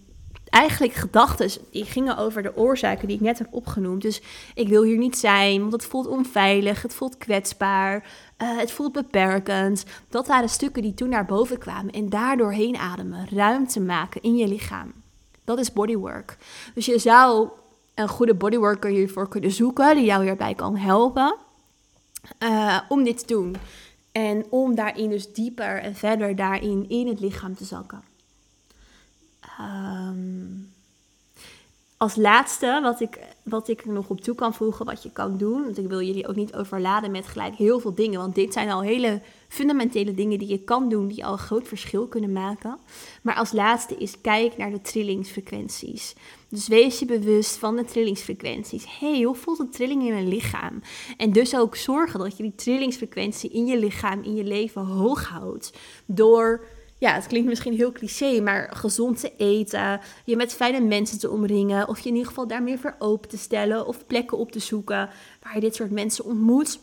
eigenlijk 0.54 0.94
gedachten 0.94 1.50
die 1.72 1.86
gingen 1.86 2.18
over 2.18 2.44
de 2.44 2.58
oorzaken 2.58 3.08
die 3.08 3.16
ik 3.16 3.22
net 3.22 3.38
heb 3.38 3.48
opgenoemd. 3.52 4.02
Dus 4.02 4.22
ik 4.54 4.68
wil 4.68 4.84
hier 4.84 4.98
niet 4.98 5.18
zijn, 5.18 5.60
want 5.60 5.72
het 5.72 5.86
voelt 5.86 6.08
onveilig, 6.08 6.82
het 6.82 6.94
voelt 6.94 7.18
kwetsbaar, 7.18 7.96
uh, 8.42 8.58
het 8.58 8.72
voelt 8.72 8.92
beperkend. 8.92 9.86
Dat 10.10 10.28
waren 10.28 10.50
stukken 10.50 10.82
die 10.82 10.94
toen 10.94 11.10
naar 11.10 11.26
boven 11.26 11.58
kwamen 11.58 11.94
en 11.94 12.10
daardoor 12.10 12.52
heen 12.52 12.78
ademen, 12.78 13.28
ruimte 13.32 13.80
maken 13.80 14.22
in 14.22 14.36
je 14.36 14.48
lichaam. 14.48 14.94
Dat 15.44 15.60
is 15.60 15.74
bodywork. 15.74 16.38
Dus 16.74 16.86
je 16.86 17.00
zou 17.00 17.50
een 17.96 18.10
goede 18.10 18.34
bodyworker 18.34 18.90
hiervoor 18.90 19.28
kunnen 19.28 19.52
zoeken, 19.52 19.96
die 19.96 20.06
jou 20.06 20.24
hierbij 20.24 20.54
kan 20.54 20.78
helpen 20.78 21.36
uh, 22.40 22.80
om 22.90 23.04
dit 23.04 23.20
te 23.20 23.34
doen. 23.34 23.56
En 24.12 24.46
om 24.50 24.76
daarin 24.76 25.10
dus 25.10 25.34
dieper 25.34 25.82
en 25.82 25.96
verder 25.96 26.36
daarin 26.36 26.90
in 26.90 27.08
het 27.08 27.20
lichaam 27.20 27.56
te 27.56 27.66
zakken. 27.66 28.13
Um, 29.60 30.74
als 32.04 32.16
laatste, 32.16 32.80
wat 32.82 33.00
ik, 33.00 33.20
wat 33.44 33.68
ik 33.68 33.86
er 33.86 33.92
nog 33.92 34.10
op 34.10 34.22
toe 34.22 34.36
kan 34.36 34.54
voegen, 34.54 34.86
wat 34.86 35.04
je 35.04 35.12
kan 35.12 35.38
doen. 35.38 35.64
Want 35.64 35.78
ik 35.78 35.88
wil 35.88 36.02
jullie 36.02 36.28
ook 36.28 36.36
niet 36.36 36.56
overladen 36.56 37.12
met 37.12 37.28
gelijk 37.28 37.56
heel 37.56 37.80
veel 37.80 37.96
dingen. 37.96 38.20
Want 38.20 38.36
dit 38.36 38.54
zijn 38.54 38.70
al 38.70 38.82
hele 38.82 39.22
fundamentele 39.48 40.14
dingen 40.14 40.40
die 40.40 40.48
je 40.48 40.60
kan 40.60 40.90
doen, 40.90 41.08
die 41.08 41.26
al 41.26 41.32
een 41.32 41.38
groot 41.38 41.68
verschil 41.68 42.08
kunnen 42.08 42.32
maken. 42.32 42.78
Maar 43.22 43.36
als 43.36 43.52
laatste 43.52 43.96
is 43.96 44.22
kijk 44.22 44.58
naar 44.58 44.72
de 44.72 44.82
trillingsfrequenties. 44.82 46.16
Dus 46.50 46.68
wees 46.68 47.00
je 47.00 47.06
bewust 47.06 47.58
van 47.58 47.76
de 47.76 47.86
trillingsfrequenties. 47.86 49.00
hey, 49.00 49.22
hoe 49.22 49.36
voelt 49.36 49.58
de 49.58 49.70
trilling 49.70 50.04
in 50.04 50.14
mijn 50.14 50.28
lichaam? 50.28 50.82
En 51.18 51.32
dus 51.32 51.56
ook 51.56 51.76
zorgen 51.76 52.20
dat 52.20 52.38
je 52.38 52.44
die 52.44 52.56
trillingsfrequentie 52.56 53.50
in 53.50 53.66
je 53.66 53.78
lichaam, 53.78 54.24
in 54.24 54.36
je 54.36 54.44
leven 54.44 54.86
hoog 54.86 55.28
houdt. 55.28 55.74
Door 56.06 56.66
ja, 57.04 57.14
het 57.14 57.28
klinkt 57.28 57.48
misschien 57.48 57.74
heel 57.74 57.92
cliché, 57.92 58.42
maar 58.42 58.70
gezond 58.76 59.20
te 59.20 59.32
eten, 59.38 60.02
je 60.26 60.36
met 60.36 60.54
fijne 60.54 60.80
mensen 60.80 61.20
te 61.20 61.30
omringen, 61.30 61.88
of 61.88 62.00
je 62.00 62.10
in 62.10 62.16
ieder 62.16 62.28
geval 62.28 62.48
daar 62.48 62.64
meer 62.64 62.80
voor 62.80 62.96
open 63.00 63.30
te 63.30 63.38
stellen, 63.38 63.88
of 63.88 64.08
plekken 64.08 64.38
op 64.38 64.52
te 64.52 64.60
zoeken 64.60 65.10
waar 65.42 65.56
je 65.56 65.60
dit 65.60 65.76
soort 65.76 65.92
mensen 65.92 66.26
ontmoet. 66.26 66.80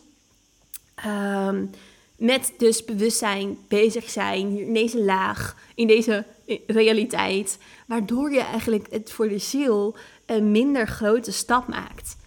Um, 1.05 1.69
met 2.15 2.53
dus 2.57 2.85
bewustzijn 2.85 3.57
bezig 3.67 4.09
zijn 4.09 4.59
in 4.59 4.73
deze 4.73 5.03
laag, 5.03 5.55
in 5.75 5.87
deze 5.87 6.25
realiteit, 6.67 7.57
waardoor 7.87 8.31
je 8.31 8.39
eigenlijk 8.39 8.87
het 8.89 9.11
voor 9.11 9.29
de 9.29 9.39
ziel 9.39 9.95
een 10.25 10.51
minder 10.51 10.87
grote 10.87 11.31
stap 11.31 11.67
maakt. 11.67 12.17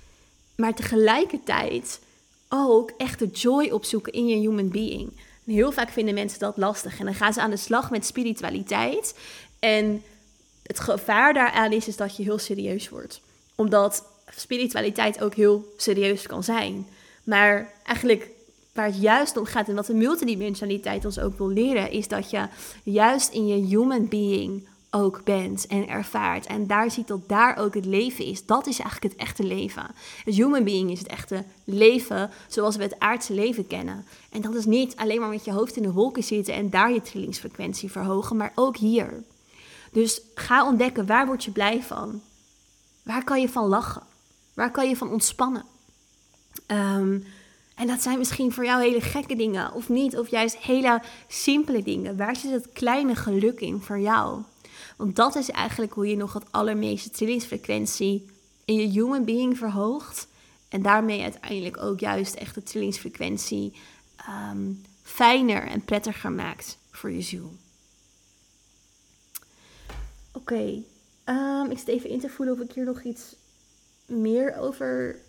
Maar 0.57 0.75
tegelijkertijd 0.75 2.01
ook 2.49 2.93
echt 2.97 3.19
de 3.19 3.27
joy 3.27 3.71
opzoeken 3.71 4.13
in 4.13 4.27
je 4.27 4.37
human 4.37 4.69
being 4.69 5.13
heel 5.45 5.73
vaak 5.73 5.91
vinden 5.91 6.15
mensen 6.15 6.39
dat 6.39 6.57
lastig. 6.57 6.99
En 6.99 7.05
dan 7.05 7.15
gaan 7.15 7.33
ze 7.33 7.41
aan 7.41 7.51
de 7.51 7.57
slag 7.57 7.91
met 7.91 8.07
spiritualiteit. 8.07 9.19
En 9.59 10.03
het 10.63 10.81
gevaar 10.81 11.35
daaraan 11.35 11.73
is, 11.73 11.89
is 11.89 11.97
dat 11.97 12.17
je 12.17 12.23
heel 12.23 12.39
serieus 12.39 12.89
wordt. 12.89 13.21
Omdat 13.55 14.05
spiritualiteit 14.29 15.23
ook 15.23 15.35
heel 15.35 15.73
serieus 15.77 16.27
kan 16.27 16.45
zijn. 16.45 16.87
Maar 17.25 17.73
eigenlijk 17.85 18.29
waar 18.73 18.87
het 18.87 19.01
juist 19.01 19.37
om 19.37 19.45
gaat 19.45 19.69
en 19.69 19.75
wat 19.75 19.87
de 19.87 19.95
multidimensionaliteit 19.95 21.05
ons 21.05 21.19
ook 21.19 21.39
wil 21.39 21.49
leren, 21.49 21.91
is 21.91 22.09
dat 22.09 22.31
je 22.31 22.47
juist 22.83 23.33
in 23.33 23.47
je 23.47 23.77
human 23.77 24.09
being 24.09 24.69
ook 24.95 25.25
bent 25.25 25.67
en 25.67 25.89
ervaart. 25.89 26.47
En 26.47 26.67
daar 26.67 26.91
ziet 26.91 27.07
dat 27.07 27.29
daar 27.29 27.57
ook 27.57 27.75
het 27.75 27.85
leven 27.85 28.25
is. 28.25 28.47
Dat 28.47 28.67
is 28.67 28.79
eigenlijk 28.79 29.13
het 29.13 29.23
echte 29.23 29.45
leven. 29.45 29.87
Het 30.25 30.35
human 30.35 30.65
being 30.65 30.91
is 30.91 30.99
het 30.99 31.09
echte 31.09 31.45
leven 31.65 32.31
zoals 32.49 32.77
we 32.77 32.83
het 32.83 32.99
aardse 32.99 33.35
leven 33.35 33.67
kennen. 33.67 34.05
En 34.31 34.41
dat 34.41 34.55
is 34.55 34.65
niet 34.65 34.97
alleen 34.97 35.21
maar 35.21 35.29
met 35.29 35.45
je 35.45 35.53
hoofd 35.53 35.77
in 35.77 35.83
de 35.83 35.93
wolken 35.93 36.25
zitten 36.25 36.55
en 36.55 36.71
daar 36.71 36.93
je 36.93 37.03
trillingsfrequentie 37.03 37.91
verhogen, 37.91 38.37
maar 38.37 38.53
ook 38.55 38.77
hier. 38.77 39.23
Dus 39.93 40.21
ga 40.35 40.67
ontdekken 40.67 41.07
waar 41.07 41.27
word 41.27 41.45
je 41.45 41.51
blij 41.51 41.83
van? 41.83 42.21
Waar 43.03 43.25
kan 43.25 43.41
je 43.41 43.49
van 43.49 43.69
lachen? 43.69 44.03
Waar 44.55 44.71
kan 44.71 44.89
je 44.89 44.97
van 44.97 45.11
ontspannen? 45.11 45.65
Ehm, 46.67 47.19
en 47.75 47.87
dat 47.87 48.03
zijn 48.03 48.19
misschien 48.19 48.53
voor 48.53 48.65
jou 48.65 48.83
hele 48.83 49.01
gekke 49.01 49.37
dingen 49.37 49.73
of 49.73 49.89
niet, 49.89 50.19
of 50.19 50.29
juist 50.29 50.57
hele 50.57 51.03
simpele 51.29 51.83
dingen. 51.83 52.17
Waar 52.17 52.37
zit 52.37 52.51
het 52.51 52.73
kleine 52.73 53.15
geluk 53.15 53.61
in 53.61 53.81
voor 53.81 53.99
jou? 53.99 54.43
Want 54.97 55.17
dat 55.17 55.37
is 55.37 55.51
eigenlijk 55.51 55.93
hoe 55.93 56.07
je 56.07 56.17
nog 56.17 56.33
het 56.33 56.53
allermeeste 56.53 57.11
trillingsfrequentie 57.11 58.27
in 58.65 58.75
je 58.75 58.87
human 58.87 59.25
being 59.25 59.59
verhoogt. 59.59 60.27
En 60.69 60.83
daarmee 60.83 61.23
uiteindelijk 61.23 61.83
ook 61.83 62.01
juist 62.01 62.35
echt 62.35 62.55
de 62.55 62.63
trillingsfrequentie 62.63 63.73
ehm, 64.17 64.73
fijner 65.03 65.67
en 65.67 65.85
prettiger 65.85 66.33
maakt 66.33 66.79
voor 66.91 67.11
je 67.11 67.21
ziel. 67.21 67.53
Oké, 70.33 70.83
ehm, 71.25 71.71
ik 71.71 71.79
zit 71.79 71.89
even 71.89 72.11
in 72.11 72.21
te 72.21 72.29
voelen 72.29 72.55
of 72.55 72.61
ik 72.61 72.73
hier 72.73 72.85
nog 72.85 73.03
iets 73.03 73.35
meer 74.07 74.57
over 74.57 75.21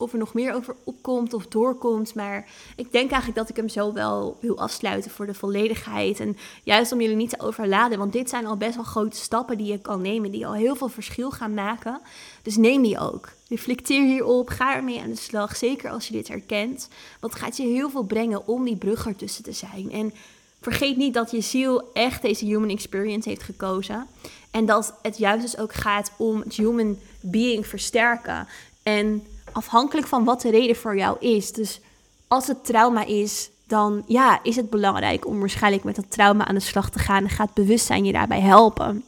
of 0.00 0.12
er 0.12 0.18
nog 0.18 0.34
meer 0.34 0.54
over 0.54 0.74
opkomt 0.84 1.34
of 1.34 1.46
doorkomt. 1.46 2.14
Maar 2.14 2.48
ik 2.76 2.92
denk 2.92 3.10
eigenlijk 3.10 3.40
dat 3.40 3.48
ik 3.48 3.56
hem 3.56 3.68
zo 3.68 3.92
wel 3.92 4.36
wil 4.40 4.58
afsluiten 4.58 5.10
voor 5.10 5.26
de 5.26 5.34
volledigheid. 5.34 6.20
En 6.20 6.36
juist 6.64 6.92
om 6.92 7.00
jullie 7.00 7.16
niet 7.16 7.30
te 7.30 7.40
overladen. 7.40 7.98
Want 7.98 8.12
dit 8.12 8.28
zijn 8.28 8.46
al 8.46 8.56
best 8.56 8.74
wel 8.74 8.84
grote 8.84 9.16
stappen 9.16 9.58
die 9.58 9.66
je 9.66 9.78
kan 9.78 10.00
nemen. 10.00 10.30
Die 10.30 10.46
al 10.46 10.54
heel 10.54 10.76
veel 10.76 10.88
verschil 10.88 11.30
gaan 11.30 11.54
maken. 11.54 12.00
Dus 12.42 12.56
neem 12.56 12.82
die 12.82 12.98
ook. 12.98 13.28
Reflecteer 13.48 14.04
hierop. 14.04 14.48
Ga 14.48 14.74
ermee 14.74 15.00
aan 15.00 15.10
de 15.10 15.16
slag. 15.16 15.56
Zeker 15.56 15.90
als 15.90 16.06
je 16.06 16.12
dit 16.12 16.28
herkent. 16.28 16.88
Want 17.20 17.32
het 17.32 17.42
gaat 17.42 17.56
je 17.56 17.62
heel 17.62 17.90
veel 17.90 18.04
brengen 18.04 18.46
om 18.46 18.64
die 18.64 18.76
brug 18.76 19.06
ertussen 19.06 19.44
te 19.44 19.52
zijn. 19.52 19.90
En 19.92 20.12
vergeet 20.60 20.96
niet 20.96 21.14
dat 21.14 21.30
je 21.30 21.40
ziel 21.40 21.92
echt 21.92 22.22
deze 22.22 22.44
human 22.44 22.70
experience 22.70 23.28
heeft 23.28 23.42
gekozen. 23.42 24.06
En 24.50 24.66
dat 24.66 24.94
het 25.02 25.18
juist 25.18 25.42
dus 25.42 25.58
ook 25.58 25.74
gaat 25.74 26.12
om 26.16 26.40
het 26.40 26.54
human 26.54 26.98
being 27.20 27.66
versterken. 27.66 28.48
En 28.82 29.26
afhankelijk 29.52 30.06
van 30.06 30.24
wat 30.24 30.40
de 30.40 30.50
reden 30.50 30.76
voor 30.76 30.96
jou 30.96 31.16
is. 31.20 31.52
Dus 31.52 31.80
als 32.28 32.46
het 32.46 32.64
trauma 32.64 33.04
is, 33.04 33.50
dan 33.66 34.02
ja, 34.06 34.40
is 34.42 34.56
het 34.56 34.70
belangrijk 34.70 35.26
om 35.26 35.38
waarschijnlijk 35.38 35.84
met 35.84 35.96
dat 35.96 36.10
trauma 36.10 36.46
aan 36.46 36.54
de 36.54 36.60
slag 36.60 36.90
te 36.90 36.98
gaan 36.98 37.22
en 37.22 37.30
gaat 37.30 37.54
bewustzijn 37.54 38.04
je 38.04 38.12
daarbij 38.12 38.40
helpen. 38.40 39.04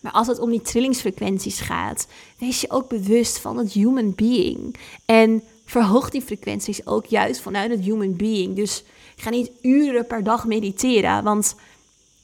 Maar 0.00 0.12
als 0.12 0.26
het 0.26 0.38
om 0.38 0.50
die 0.50 0.62
trillingsfrequenties 0.62 1.60
gaat, 1.60 2.06
wees 2.38 2.60
je 2.60 2.70
ook 2.70 2.88
bewust 2.88 3.38
van 3.38 3.56
het 3.56 3.72
human 3.72 4.14
being. 4.14 4.76
En 5.04 5.42
verhoog 5.64 6.10
die 6.10 6.22
frequenties 6.22 6.86
ook 6.86 7.06
juist 7.06 7.40
vanuit 7.40 7.70
het 7.70 7.80
human 7.80 8.16
being. 8.16 8.56
Dus 8.56 8.84
ga 9.16 9.30
niet 9.30 9.50
uren 9.62 10.06
per 10.06 10.24
dag 10.24 10.46
mediteren, 10.46 11.24
want 11.24 11.54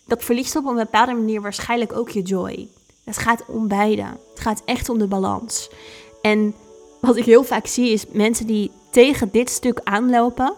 dat 0.05 0.25
verliest 0.25 0.57
op 0.57 0.67
een 0.67 0.75
bepaalde 0.75 1.13
manier 1.13 1.41
waarschijnlijk 1.41 1.93
ook 1.93 2.11
je 2.11 2.23
joy. 2.23 2.69
Het 3.05 3.19
gaat 3.19 3.45
om 3.47 3.69
beide. 3.69 4.03
Het 4.03 4.41
gaat 4.41 4.63
echt 4.65 4.89
om 4.89 4.99
de 4.99 5.07
balans. 5.07 5.71
En 6.23 6.55
wat 7.07 7.17
ik 7.17 7.25
heel 7.25 7.45
vaak 7.45 7.67
zie 7.67 7.91
is 7.91 8.05
mensen 8.13 8.47
die 8.47 8.71
tegen 8.91 9.29
dit 9.33 9.51
stuk 9.51 9.81
aanlopen, 9.83 10.55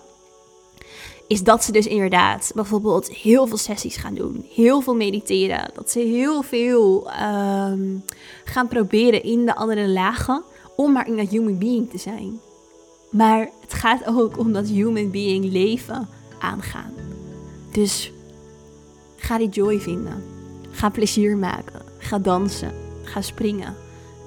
is 1.27 1.43
dat 1.43 1.65
ze 1.65 1.73
dus 1.73 1.87
inderdaad 1.87 2.53
bijvoorbeeld 2.55 3.11
heel 3.11 3.47
veel 3.47 3.57
sessies 3.57 3.97
gaan 3.97 4.15
doen, 4.15 4.47
heel 4.55 4.81
veel 4.81 4.95
mediteren, 4.95 5.71
dat 5.75 5.91
ze 5.91 5.99
heel 5.99 6.43
veel 6.43 7.11
ehm, 7.11 7.97
gaan 8.45 8.69
proberen 8.69 9.23
in 9.23 9.47
de 9.47 9.55
andere 9.55 9.89
lagen 9.89 10.43
om 10.77 10.93
maar 10.93 11.07
in 11.07 11.17
dat 11.17 11.29
human 11.29 11.59
being 11.59 11.91
te 11.91 11.99
zijn. 11.99 12.41
Maar 13.11 13.51
het 13.61 13.75
gaat 13.75 14.07
ook 14.07 14.39
om 14.39 14.53
dat 14.53 14.67
human 14.67 15.11
being 15.11 15.45
leven 15.53 16.09
aangaan. 16.39 16.93
Dus 17.73 18.13
ga 19.17 19.39
die 19.39 19.49
joy 19.49 19.81
vinden. 19.81 20.25
Ga 20.71 20.89
plezier 20.89 21.37
maken. 21.37 21.83
Ga 21.99 22.19
dansen. 22.19 22.73
Ga 23.03 23.23
springen. 23.23 23.75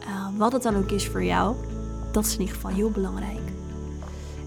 Uh, 0.02 0.28
wat 0.38 0.52
het 0.52 0.64
dan 0.64 0.76
ook 0.76 0.92
is 0.92 1.08
voor 1.08 1.24
jou 1.24 1.56
dat 2.12 2.26
is 2.26 2.34
in 2.34 2.40
ieder 2.40 2.56
geval 2.56 2.72
heel 2.72 2.92
belangrijk. 2.92 3.40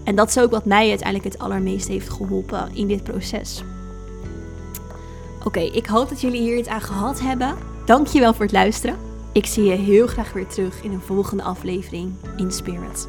En 0.03 0.15
dat 0.15 0.29
is 0.29 0.39
ook 0.39 0.51
wat 0.51 0.65
mij 0.65 0.89
uiteindelijk 0.89 1.33
het 1.33 1.41
allermeest 1.41 1.87
heeft 1.87 2.09
geholpen 2.09 2.69
in 2.73 2.87
dit 2.87 3.03
proces. 3.03 3.63
Oké, 5.43 5.59
ik 5.59 5.85
hoop 5.85 6.09
dat 6.09 6.21
jullie 6.21 6.41
hier 6.41 6.57
iets 6.57 6.67
aan 6.67 6.81
gehad 6.81 7.19
hebben. 7.19 7.55
Dankjewel 7.85 8.33
voor 8.33 8.43
het 8.45 8.53
luisteren. 8.53 8.97
Ik 9.31 9.45
zie 9.45 9.63
je 9.63 9.75
heel 9.75 10.07
graag 10.07 10.33
weer 10.33 10.47
terug 10.47 10.83
in 10.83 10.91
een 10.91 11.01
volgende 11.01 11.43
aflevering 11.43 12.13
in 12.37 12.51
Spirit. 12.51 13.07